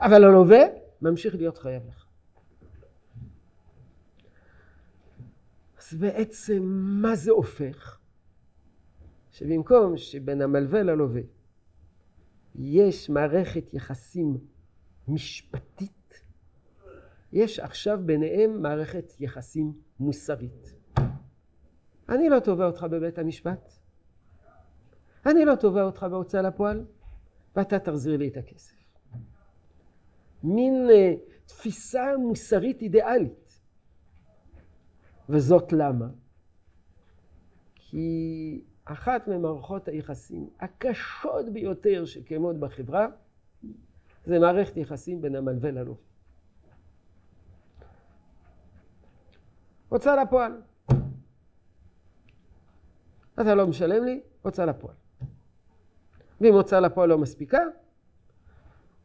אבל 0.00 0.24
הלווה 0.24 0.58
ממשיך 1.02 1.34
להיות 1.34 1.58
חייב 1.58 1.82
לך. 1.88 2.06
אז 5.78 5.94
בעצם 5.94 6.62
מה 7.02 7.16
זה 7.16 7.30
הופך? 7.30 7.98
שבמקום 9.30 9.96
שבין 9.96 10.42
המלווה 10.42 10.82
ללווה 10.82 11.22
יש 12.54 13.10
מערכת 13.10 13.74
יחסים 13.74 14.38
משפטית, 15.08 16.24
יש 17.32 17.58
עכשיו 17.58 17.98
ביניהם 18.04 18.62
מערכת 18.62 19.12
יחסים 19.20 19.72
מוסרית. 20.00 20.77
אני 22.08 22.28
לא 22.28 22.40
תובע 22.40 22.66
אותך 22.66 22.86
בבית 22.90 23.18
המשפט, 23.18 23.72
אני 25.26 25.44
לא 25.44 25.54
תובע 25.54 25.82
אותך 25.82 26.06
בהוצאה 26.10 26.42
לפועל, 26.42 26.84
ואתה 27.56 27.78
תחזיר 27.78 28.16
לי 28.16 28.28
את 28.28 28.36
הכסף. 28.36 28.74
מין 30.42 30.86
uh, 30.88 31.18
תפיסה 31.46 32.16
מוסרית 32.16 32.82
אידיאלית. 32.82 33.60
וזאת 35.28 35.72
למה? 35.72 36.06
כי 37.74 38.60
אחת 38.84 39.28
ממערכות 39.28 39.88
היחסים 39.88 40.50
הקשות 40.60 41.48
ביותר 41.52 42.04
שקיימות 42.04 42.56
בחברה 42.56 43.06
זה 44.26 44.38
מערכת 44.38 44.76
יחסים 44.76 45.20
בין 45.20 45.36
המלווה 45.36 45.70
ללווה. 45.70 45.94
הוצאה 49.88 50.22
לפועל. 50.24 50.52
אתה 53.40 53.54
לא 53.54 53.66
משלם 53.66 54.04
לי, 54.04 54.20
הוצאה 54.42 54.66
לפועל. 54.66 54.94
ואם 56.40 56.54
הוצאה 56.54 56.80
לפועל 56.80 57.08
לא 57.08 57.18
מספיקה, 57.18 57.62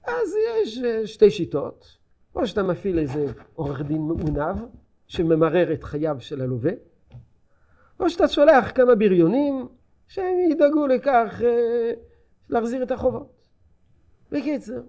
אז 0.04 0.36
יש 0.62 0.84
אה, 0.84 1.08
שתי 1.08 1.32
שיטות. 1.32 1.98
או 2.36 2.48
שאתה 2.48 2.64
מפעיל 2.64 3.00
איזה 3.00 3.26
עורך 3.56 3.82
דין 3.82 4.02
מעונב 4.02 4.66
שממרר 5.08 5.74
את 5.74 5.84
חייו 5.84 6.18
של 6.20 6.42
הלווה, 6.42 6.72
או 8.00 8.10
שאתה 8.10 8.28
שולח 8.28 8.72
כמה 8.76 8.96
בריונים 8.96 9.68
שהם 10.08 10.52
ידאגו 10.52 10.88
לכך 10.88 11.42
אה, 11.44 11.94
להחזיר 12.50 12.84
את 12.84 12.92
החובות. 12.92 13.44
בקיצר, 14.32 14.82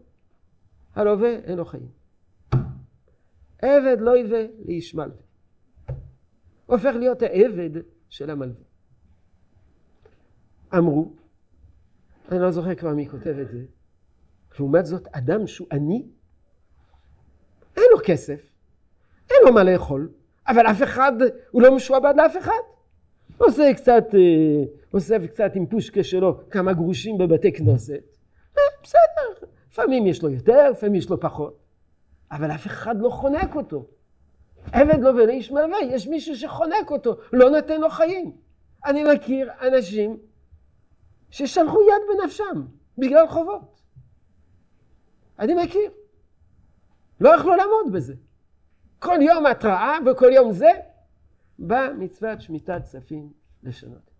הלווה 0.94 1.30
אין 1.30 1.58
לו 1.58 1.64
חיים. 1.64 1.88
עבד 3.62 3.96
לא 4.00 4.10
יווה 4.10 4.46
לאיש 4.64 4.94
מלווה. 4.94 5.22
הופך 6.66 6.94
להיות 6.98 7.22
העבד 7.22 7.70
של 8.08 8.30
המלווה. 8.30 8.73
אמרו, 10.78 11.12
אני 12.32 12.38
לא 12.38 12.50
זוכר 12.50 12.74
כבר 12.74 12.94
מי 12.94 13.08
כותב 13.08 13.38
את 13.42 13.50
זה, 13.50 13.60
לעומת 14.58 14.86
זאת 14.86 15.08
אדם 15.12 15.46
שהוא 15.46 15.68
עני, 15.72 16.06
אין 17.76 17.84
לו 17.92 17.98
כסף, 18.04 18.40
אין 19.30 19.36
לו 19.44 19.52
מה 19.52 19.64
לאכול, 19.64 20.08
אבל 20.48 20.66
אף 20.66 20.82
אחד, 20.82 21.12
הוא 21.50 21.62
לא 21.62 21.76
משועבד 21.76 22.14
לאף 22.16 22.36
אחד. 22.36 22.60
עושה 23.38 23.74
קצת, 23.74 24.04
אה, 24.14 24.64
עושה 24.90 25.26
קצת 25.26 25.50
עם 25.54 25.66
פושקה 25.66 26.04
שלו 26.04 26.50
כמה 26.50 26.72
גרושים 26.72 27.18
בבתי 27.18 27.52
כנסת. 27.52 28.02
אה, 28.58 28.62
בסדר, 28.82 29.46
לפעמים 29.70 30.06
יש 30.06 30.22
לו 30.22 30.30
יותר, 30.30 30.70
לפעמים 30.70 30.94
יש 30.94 31.10
לו 31.10 31.20
פחות. 31.20 31.58
אבל 32.30 32.50
אף 32.50 32.66
אחד 32.66 33.00
לא 33.00 33.08
חונק 33.08 33.56
אותו. 33.56 33.86
עבד 34.72 35.00
לא 35.00 35.10
ולאיש 35.10 35.50
מלווה, 35.50 35.78
יש 35.82 36.06
מישהו 36.08 36.36
שחונק 36.36 36.90
אותו, 36.90 37.16
לא 37.32 37.50
נותן 37.50 37.80
לו 37.80 37.90
חיים. 37.90 38.32
אני 38.86 39.04
מכיר 39.14 39.50
אנשים 39.60 40.16
ששלחו 41.34 41.78
יד 41.82 42.02
בנפשם 42.08 42.66
בגלל 42.98 43.28
חובות. 43.28 43.80
אני 45.38 45.54
מכיר. 45.54 45.90
לא 47.20 47.28
יכלו 47.36 47.54
לעמוד 47.56 47.92
בזה. 47.92 48.14
כל 48.98 49.18
יום 49.20 49.46
התראה 49.46 49.96
וכל 50.06 50.30
יום 50.32 50.52
זה, 50.52 50.70
באה 51.58 51.92
מצוות 51.92 52.40
שמיטת 52.40 52.82
כספים 52.84 53.32
לשנות. 53.62 54.10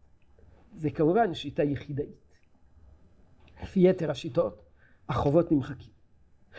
זה 0.76 0.90
כמובן 0.90 1.34
שיטה 1.34 1.62
יחידאית. 1.62 2.36
לפי 3.62 3.88
יתר 3.88 4.10
השיטות, 4.10 4.62
החובות 5.08 5.52
נמחקים. 5.52 5.92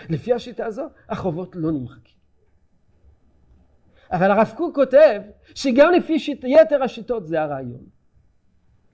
לפי 0.09 0.33
השיטה 0.33 0.65
הזו, 0.65 0.83
החובות 1.09 1.55
לא 1.55 1.71
נמחקים. 1.71 2.15
אבל 4.11 4.31
הרב 4.31 4.53
קוק 4.57 4.75
כותב 4.75 5.21
שגם 5.55 5.91
לפי 5.93 6.19
שיט... 6.19 6.43
יתר 6.43 6.83
השיטות 6.83 7.27
זה 7.27 7.41
הרעיון. 7.41 7.85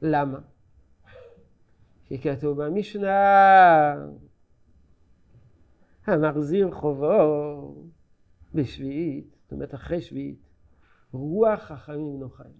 למה? 0.01 0.50
כי 2.11 2.17
כתוב 2.21 2.63
במשנה, 2.63 3.93
המחזיר 6.05 6.71
חובו 6.71 7.75
בשביעית, 8.53 9.35
זאת 9.43 9.51
אומרת 9.51 9.73
אחרי 9.73 10.01
שביעית, 10.01 10.39
רוח 11.13 11.59
חכמים 11.59 12.19
נוחיים. 12.19 12.53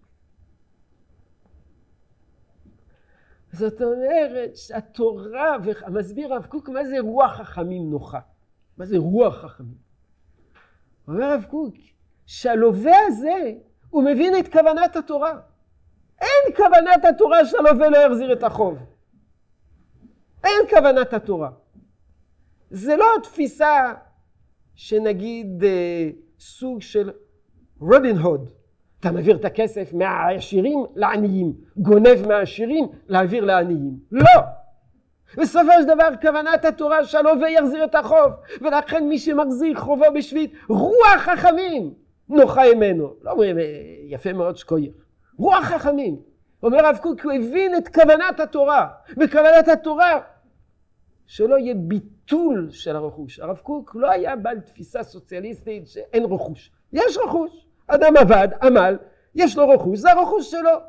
זאת 3.52 3.82
אומרת 3.82 4.56
שהתורה, 4.56 5.58
ומסביר 5.64 6.34
הרב 6.34 6.46
קוק 6.46 6.70
מה 6.70 6.86
זה 6.86 7.00
רוח 7.00 7.32
חכמים 7.32 7.90
נוחה. 7.90 8.20
מה 8.78 8.86
זה 8.86 8.98
רוח 8.98 9.36
חכמים? 9.36 9.78
אומר 11.08 11.24
הרב 11.24 11.46
קוק, 11.50 11.76
שהלווה 12.26 12.96
הזה, 13.08 13.54
הוא 13.90 14.04
מבין 14.04 14.34
את 14.40 14.52
כוונת 14.54 14.96
התורה. 14.96 15.40
אין 16.22 16.56
כוונת 16.56 17.06
התורה 17.10 17.46
שהלווה 17.46 17.90
לא 17.90 17.98
יחזיר 17.98 18.34
את 18.34 18.44
החוב. 18.44 18.92
אין 20.44 20.68
כוונת 20.70 21.14
התורה. 21.14 21.50
זה 22.72 22.96
לא 22.96 23.06
תפיסה 23.24 23.94
שנגיד 24.76 25.64
אה, 25.64 26.10
סוג 26.40 26.82
של 26.82 27.12
רובין 27.80 28.18
הוד. 28.18 28.50
אתה 29.00 29.12
מעביר 29.12 29.36
את 29.36 29.46
הכסף 29.46 29.94
מהעשירים 29.94 30.86
לעניים, 30.96 31.54
גונב 31.78 32.28
מהעשירים 32.28 32.88
להעביר 33.08 33.46
לעניים. 33.46 34.00
לא! 34.12 34.42
בסופו 35.38 35.72
של 35.82 35.86
דבר 35.86 36.10
כוונת 36.22 36.66
התורה 36.66 37.06
שהלווה 37.06 37.50
יחזיר 37.50 37.84
את 37.84 37.96
החוב, 37.96 38.32
ולכן 38.62 39.08
מי 39.08 39.20
שמחזיר 39.20 39.80
חובו 39.80 40.06
בשביעית, 40.16 40.54
רוח 40.70 41.18
חכמים 41.18 41.94
נוחה 42.30 42.62
ממנו. 42.76 43.14
לא 43.22 43.32
אומרים, 43.32 43.60
אה, 43.60 43.64
יפה 44.08 44.34
מאוד 44.34 44.58
שקויר. 44.58 44.92
רוח 45.38 45.64
חכמים. 45.64 46.20
אומר 46.64 46.86
הרב 46.86 46.98
קוק, 47.02 47.22
הוא 47.22 47.32
הבין 47.32 47.76
את 47.78 47.88
כוונת 47.88 48.40
התורה. 48.40 48.88
בכוונת 49.18 49.68
התורה 49.68 50.20
שלא 51.32 51.60
יהיה 51.60 51.76
ביטול 51.76 52.70
של 52.72 52.96
הרכוש. 52.96 53.40
הרב 53.40 53.58
קוק 53.58 53.96
לא 53.96 54.12
היה 54.12 54.36
בעל 54.36 54.60
תפיסה 54.60 55.04
סוציאליסטית 55.04 55.88
שאין 55.88 56.24
רכוש. 56.24 56.72
יש 56.94 57.18
רכוש. 57.18 57.66
אדם 57.88 58.18
עבד, 58.18 58.48
עמל, 58.62 58.98
יש 59.36 59.58
לו 59.58 59.70
רכוש, 59.70 60.00
זה 60.00 60.12
הרכוש 60.12 60.52
שלו. 60.52 60.80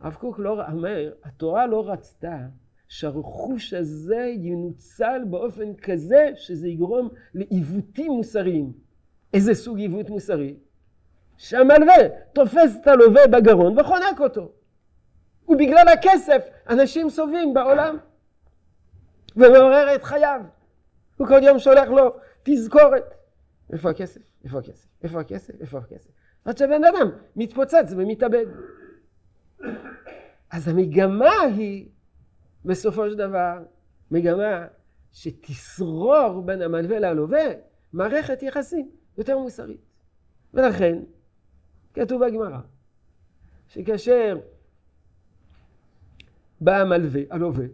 הרב 0.00 0.14
קוק 0.14 0.38
לא 0.38 0.66
אומר, 0.72 1.12
התורה 1.24 1.66
לא 1.66 1.90
רצתה 1.90 2.36
שהרכוש 2.88 3.72
הזה 3.72 4.32
ינוצל 4.36 5.22
באופן 5.26 5.74
כזה 5.74 6.30
שזה 6.34 6.68
יגרום 6.68 7.08
לעיוותים 7.34 8.12
מוסריים. 8.12 8.72
איזה 9.34 9.54
סוג 9.54 9.78
עיוות 9.78 10.10
מוסרי? 10.10 10.56
שהמלווה 11.36 12.08
תופס 12.32 12.76
את 12.80 12.86
הלווה 12.86 13.26
בגרון 13.26 13.78
וחונק 13.78 14.20
אותו. 14.20 14.52
ובגלל 15.48 15.88
הכסף 15.88 16.48
אנשים 16.68 17.10
סובלים 17.10 17.54
בעולם. 17.54 17.96
ומעורר 19.36 19.94
את 19.94 20.04
חייו. 20.04 20.40
הוא 21.16 21.28
כל 21.28 21.42
יום 21.42 21.58
שולח 21.58 21.88
לו 21.88 22.16
תזכורת. 22.42 23.14
איפה 23.72 23.90
הכסף? 23.90 24.20
איפה 24.44 24.58
הכסף? 24.58 24.86
איפה 25.02 25.20
הכסף? 25.20 25.60
איפה 25.60 25.78
הכסף? 25.78 26.10
עד 26.44 26.58
שבן 26.58 26.84
אדם 26.84 27.10
מתפוצץ 27.36 27.92
ומתאבד. 27.96 28.46
אז 30.50 30.68
המגמה 30.68 31.40
היא 31.40 31.88
בסופו 32.64 33.10
של 33.10 33.16
דבר 33.16 33.62
מגמה 34.10 34.66
שתשרור 35.12 36.42
בין 36.42 36.62
המלווה 36.62 36.98
ללווה 36.98 37.44
מערכת 37.92 38.42
יחסים 38.42 38.90
יותר 39.18 39.38
מוסרית. 39.38 39.80
ולכן 40.54 40.98
כתוב 41.94 42.26
בגמרא 42.26 42.60
שכאשר 43.68 44.38
בא 46.60 46.76
המלווה, 46.76 47.20
הלווה, 47.30 47.66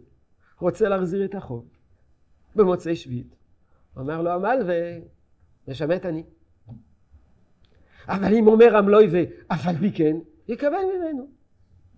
רוצה 0.63 0.89
להחזיר 0.89 1.25
את 1.25 1.35
החוב 1.35 1.65
במוצאי 2.55 2.95
שביעית. 2.95 3.35
אומר 3.97 4.21
לו 4.21 4.29
המלווה, 4.29 4.75
משמט 5.67 6.05
אני. 6.05 6.23
אבל 8.07 8.33
אם 8.33 8.47
אומר 8.47 8.77
המלוי 8.77 9.07
ואף 9.11 9.67
על 9.67 9.75
פי 9.75 9.91
כן, 9.91 10.17
יקבל 10.47 10.83
ממנו. 10.97 11.27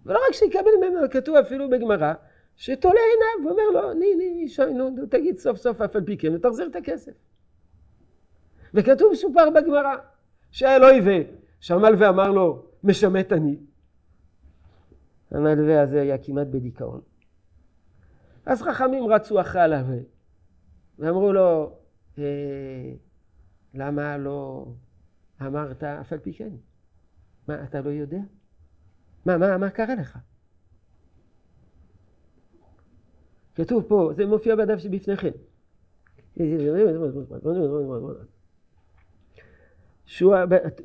ולא 0.05 0.19
רק 0.27 0.33
שיקבל 0.33 0.71
ממנו, 0.77 1.09
כתוב 1.11 1.35
אפילו 1.35 1.69
בגמרא, 1.69 2.13
שתולה 2.55 2.99
עיניו 3.11 3.49
ואומר 3.49 3.81
לו, 3.81 3.93
ני, 3.93 4.15
ני, 4.15 4.49
שוי, 4.49 4.73
נו, 4.73 4.89
תגיד 5.09 5.37
סוף 5.37 5.57
סוף 5.57 5.81
אף 5.81 5.95
על 5.95 6.05
פי 6.05 6.17
כן, 6.17 6.35
ותחזיר 6.35 6.67
את 6.67 6.75
הכסף. 6.75 7.11
וכתוב 8.73 9.15
שופר 9.15 9.49
בגמרא, 9.49 9.95
שהאלוהי. 10.51 11.23
שהמלווה 11.59 12.09
אמר 12.09 12.31
לו, 12.31 12.65
משמט 12.83 13.33
אני. 13.33 13.57
המלווה 15.31 15.81
הזה 15.81 16.01
היה 16.01 16.17
כמעט 16.17 16.47
בדיכאון. 16.47 17.01
אז 18.45 18.61
חכמים 18.61 19.07
רצו 19.07 19.41
אחרי 19.41 19.61
הלווה, 19.61 19.97
ואמרו 20.99 21.33
לו, 21.33 21.77
אה, 22.17 22.93
למה 23.73 24.17
לא 24.17 24.67
אמרת 25.41 25.83
אף 25.83 26.13
על 26.13 26.19
פי 26.19 26.33
כן? 26.33 26.49
מה, 27.47 27.63
אתה 27.63 27.81
לא 27.81 27.89
יודע? 27.89 28.19
מה, 29.25 29.37
מה, 29.37 29.57
מה 29.57 29.69
קרה 29.69 29.95
לך? 29.95 30.17
כתוב 33.55 33.83
פה, 33.87 34.09
זה 34.13 34.25
מופיע 34.25 34.55
בדף 34.55 34.77
שבפניכם. 34.77 35.31
שהוא 40.05 40.35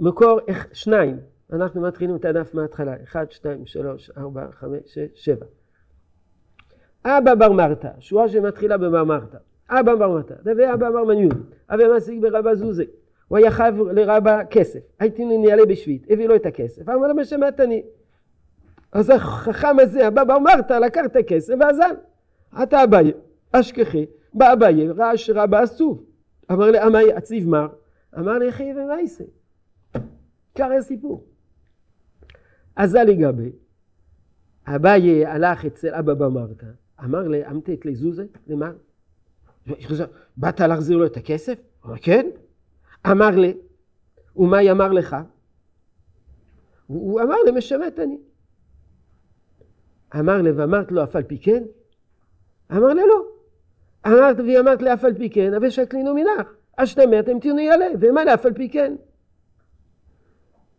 מקור 0.00 0.40
שניים, 0.72 1.16
אנחנו 1.52 1.80
מתחילים 1.80 2.16
את 2.16 2.24
הדף 2.24 2.54
מההתחלה, 2.54 3.02
אחד, 3.02 3.30
שתיים, 3.30 3.66
שלוש, 3.66 4.10
ארבע, 4.10 4.50
חמש, 4.52 4.80
שש, 4.86 5.08
שבע. 5.14 5.46
אבא 7.04 7.34
בר 7.34 7.52
מרתא, 7.52 7.88
שורה 7.98 8.28
שמתחילה 8.28 8.76
בבר 8.76 9.04
מרתא. 9.04 9.38
אבא 9.70 9.94
בר 9.94 10.08
מרתא, 10.08 10.34
דבי 10.42 10.72
אבא 10.72 10.90
בר 10.90 11.04
מניון, 11.04 11.42
אבי 11.68 11.84
משיג 11.96 12.22
ברבא 12.22 12.54
זוזי. 12.54 12.84
הוא 13.28 13.38
היה 13.38 13.50
חייב 13.50 13.80
לרבא 13.88 14.44
כסף. 14.50 14.80
הייתי 14.98 15.24
נעלה 15.24 15.66
בשביעית, 15.66 16.06
הביא 16.10 16.28
לו 16.28 16.36
את 16.36 16.46
הכסף, 16.46 16.88
אמר 16.88 17.06
לו 17.06 17.14
מה 17.14 17.24
שמעתני. 17.24 17.82
אז 18.92 19.10
החכם 19.10 19.78
הזה, 19.82 20.08
אבא 20.08 20.24
בר 20.24 20.38
מרתא, 20.38 20.72
לקח 20.72 21.04
את 21.04 21.16
הכסף 21.16 21.54
ועזב. 21.60 21.94
אתה 22.62 22.84
אביי, 22.84 23.12
אשכחי, 23.52 24.06
בא 24.34 24.52
אביי, 24.52 24.88
ראה 24.88 25.16
שרבא 25.16 25.64
אסור. 25.64 26.02
אמר 26.52 26.70
לי, 26.70 26.82
אמי 26.82 27.18
אציב 27.18 27.48
מר, 27.48 27.68
אמר 28.18 28.38
לי, 28.38 28.52
חי 28.52 28.72
ומייסה. 28.76 29.24
קרא 30.54 30.74
הסיפור. 30.74 31.24
אזל 32.76 33.08
יגבי, 33.08 33.52
אביי 34.66 35.26
הלך 35.26 35.64
אצל 35.64 35.94
אבא 35.94 36.14
במרתא, 36.14 36.66
אמר 37.04 37.28
לי, 37.28 37.46
אמתת 37.46 37.86
לזוזה, 37.86 38.24
למה? 38.46 38.70
באת 40.36 40.60
להחזיר 40.60 40.96
לו 40.96 41.06
את 41.06 41.16
הכסף? 41.16 41.62
אמר, 41.86 41.94
כן. 42.02 42.26
אמר 43.10 43.30
לי, 43.30 43.54
ומה 44.36 44.70
אמר 44.70 44.92
לך? 44.92 45.16
הוא 46.86 47.20
אמר 47.20 47.36
לי, 47.46 47.50
משרת 47.50 47.98
אני. 47.98 48.18
אמר 50.20 50.42
לי, 50.42 50.50
ואמרת 50.50 50.92
לו, 50.92 51.02
אף 51.02 51.16
על 51.16 51.22
פי 51.22 51.38
כן? 51.38 51.62
אמר 52.72 52.88
לי, 52.88 53.02
לא. 53.06 53.26
אמרת, 54.06 54.36
והיא 54.40 54.58
אמרת 54.58 54.82
לי, 54.82 54.92
אף 54.92 55.04
על 55.04 55.14
פי 55.14 55.30
כן, 55.30 55.54
אבל 55.54 55.70
שקלינו 55.70 56.14
מנך. 56.14 56.52
אשתמרתם 56.76 57.40
תהיו 57.40 57.58
יעלה, 57.58 57.86
ומה 58.00 58.24
לאף 58.24 58.46
על 58.46 58.54
פי 58.54 58.68
כן? 58.68 58.94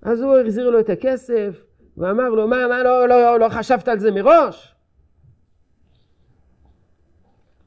אז 0.01 0.21
הוא 0.21 0.37
החזיר 0.37 0.69
לו 0.69 0.79
את 0.79 0.89
הכסף, 0.89 1.63
ואמר 1.97 2.29
לו, 2.29 2.47
מה, 2.47 2.67
מה, 2.67 2.83
לא, 2.83 3.07
לא, 3.07 3.21
לא, 3.21 3.39
לא 3.39 3.49
חשבת 3.49 3.87
על 3.87 3.99
זה 3.99 4.11
מראש? 4.11 4.75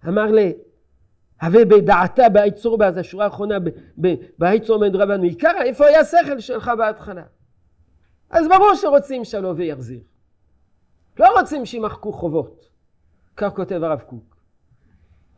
אמר 0.09 0.26
לי, 0.26 0.52
הווה 1.42 1.64
בדעתה 1.64 2.28
בהיצור 2.28 2.78
בה, 2.78 2.88
אז 2.88 2.96
השורה 2.96 3.24
האחרונה 3.24 3.59
בהיצור 4.38 4.80
מן 4.80 4.94
רבנו 4.94 5.22
עיקר, 5.22 5.52
איפה 5.64 5.86
היה 5.86 6.00
השכל 6.00 6.40
שלך 6.40 6.70
בהתחלה? 6.78 7.24
אז 8.30 8.48
ברור 8.48 8.74
שרוצים 8.74 9.24
שהלווה 9.24 9.64
יחזיר. 9.64 10.00
לא 11.18 11.40
רוצים 11.40 11.66
שימחקו 11.66 12.12
חובות, 12.12 12.70
כך 13.36 13.52
כותב 13.57 13.82
הרב 13.82 14.00
קוק. 14.00 14.36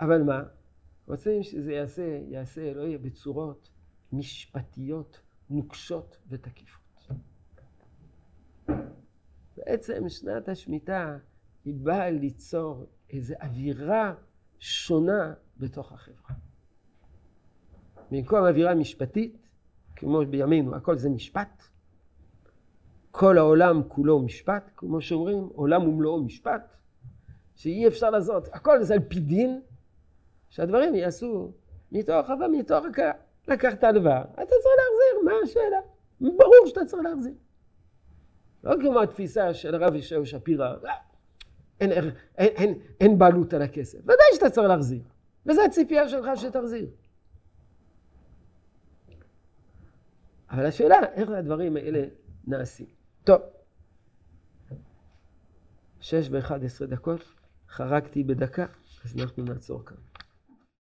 אבל 0.01 0.23
מה? 0.23 0.43
רוצים 1.07 1.43
שזה 1.43 1.73
יעשה, 1.73 2.19
יעשה, 2.29 2.61
יהיה 2.61 2.99
בצורות 2.99 3.69
משפטיות 4.13 5.21
נוקשות 5.51 6.17
ותקיפות. 6.29 7.09
בעצם 9.57 10.09
שנת 10.09 10.49
השמיטה 10.49 11.17
היא 11.65 11.75
באה 11.75 12.11
ליצור 12.11 12.87
איזו 13.11 13.35
אווירה 13.43 14.15
שונה 14.59 15.35
בתוך 15.57 15.93
החברה. 15.93 16.37
במקום 18.11 18.39
אווירה 18.39 18.75
משפטית, 18.75 19.49
כמו 19.97 20.21
בימינו, 20.31 20.77
הכל 20.77 20.97
זה 20.97 21.11
משפט, 21.11 21.63
כל 23.11 23.39
העולם 23.39 23.83
כולו 23.89 24.19
משפט, 24.23 24.71
כמו 24.77 25.01
שאומרים, 25.01 25.49
עולם 25.55 25.89
ומלואו 25.89 26.23
משפט, 26.23 26.77
שאי 27.55 27.89
אפשר 27.89 28.11
לעשות, 28.11 28.49
הכל 28.53 28.83
זה 28.83 28.95
על 28.95 29.01
פי 29.01 29.21
דין, 29.21 29.61
שהדברים 30.51 30.95
יעשו 30.95 31.53
מתוך 31.93 32.31
אבל 32.31 32.47
מתוך 32.47 32.85
הכרה. 32.85 33.13
לקחת 33.49 33.85
הלוואה, 33.85 34.23
אתה 34.23 34.35
צריך 34.35 34.75
להחזיר, 34.79 35.25
מה 35.25 35.33
השאלה? 35.45 35.81
ברור 36.21 36.67
שאתה 36.67 36.85
צריך 36.85 37.03
להחזיר. 37.05 37.35
לא 38.65 38.75
כמו 38.81 39.01
התפיסה 39.01 39.55
של 39.55 39.75
הרב 39.75 39.95
ישעיהו 39.95 40.27
שפירא, 40.27 40.75
אה, 40.85 40.95
אין, 41.81 41.93
אין, 41.93 42.11
אין, 42.39 42.79
אין 43.01 43.19
בעלות 43.19 43.55
על 43.55 43.63
הכסף. 43.63 43.99
ודאי 44.03 44.17
שאתה 44.35 44.51
צריך 44.51 44.69
להחזיר. 44.69 45.03
וזו 45.47 45.63
הציפייה 45.63 46.09
שלך 46.09 46.27
שתחזיר. 46.37 46.87
אבל 50.51 50.67
השאלה, 50.67 50.97
איך 51.15 51.31
הדברים 51.31 51.77
האלה 51.77 52.05
נעשים? 52.47 52.87
טוב, 53.25 53.41
שש 56.01 56.29
ואחד 56.31 56.65
עשרה 56.65 56.87
דקות, 56.87 57.25
חרגתי 57.69 58.25
בדקה, 58.25 58.67
אז 59.05 59.15
אנחנו 59.21 59.45
נעצור 59.45 59.85
כאן. 59.85 59.97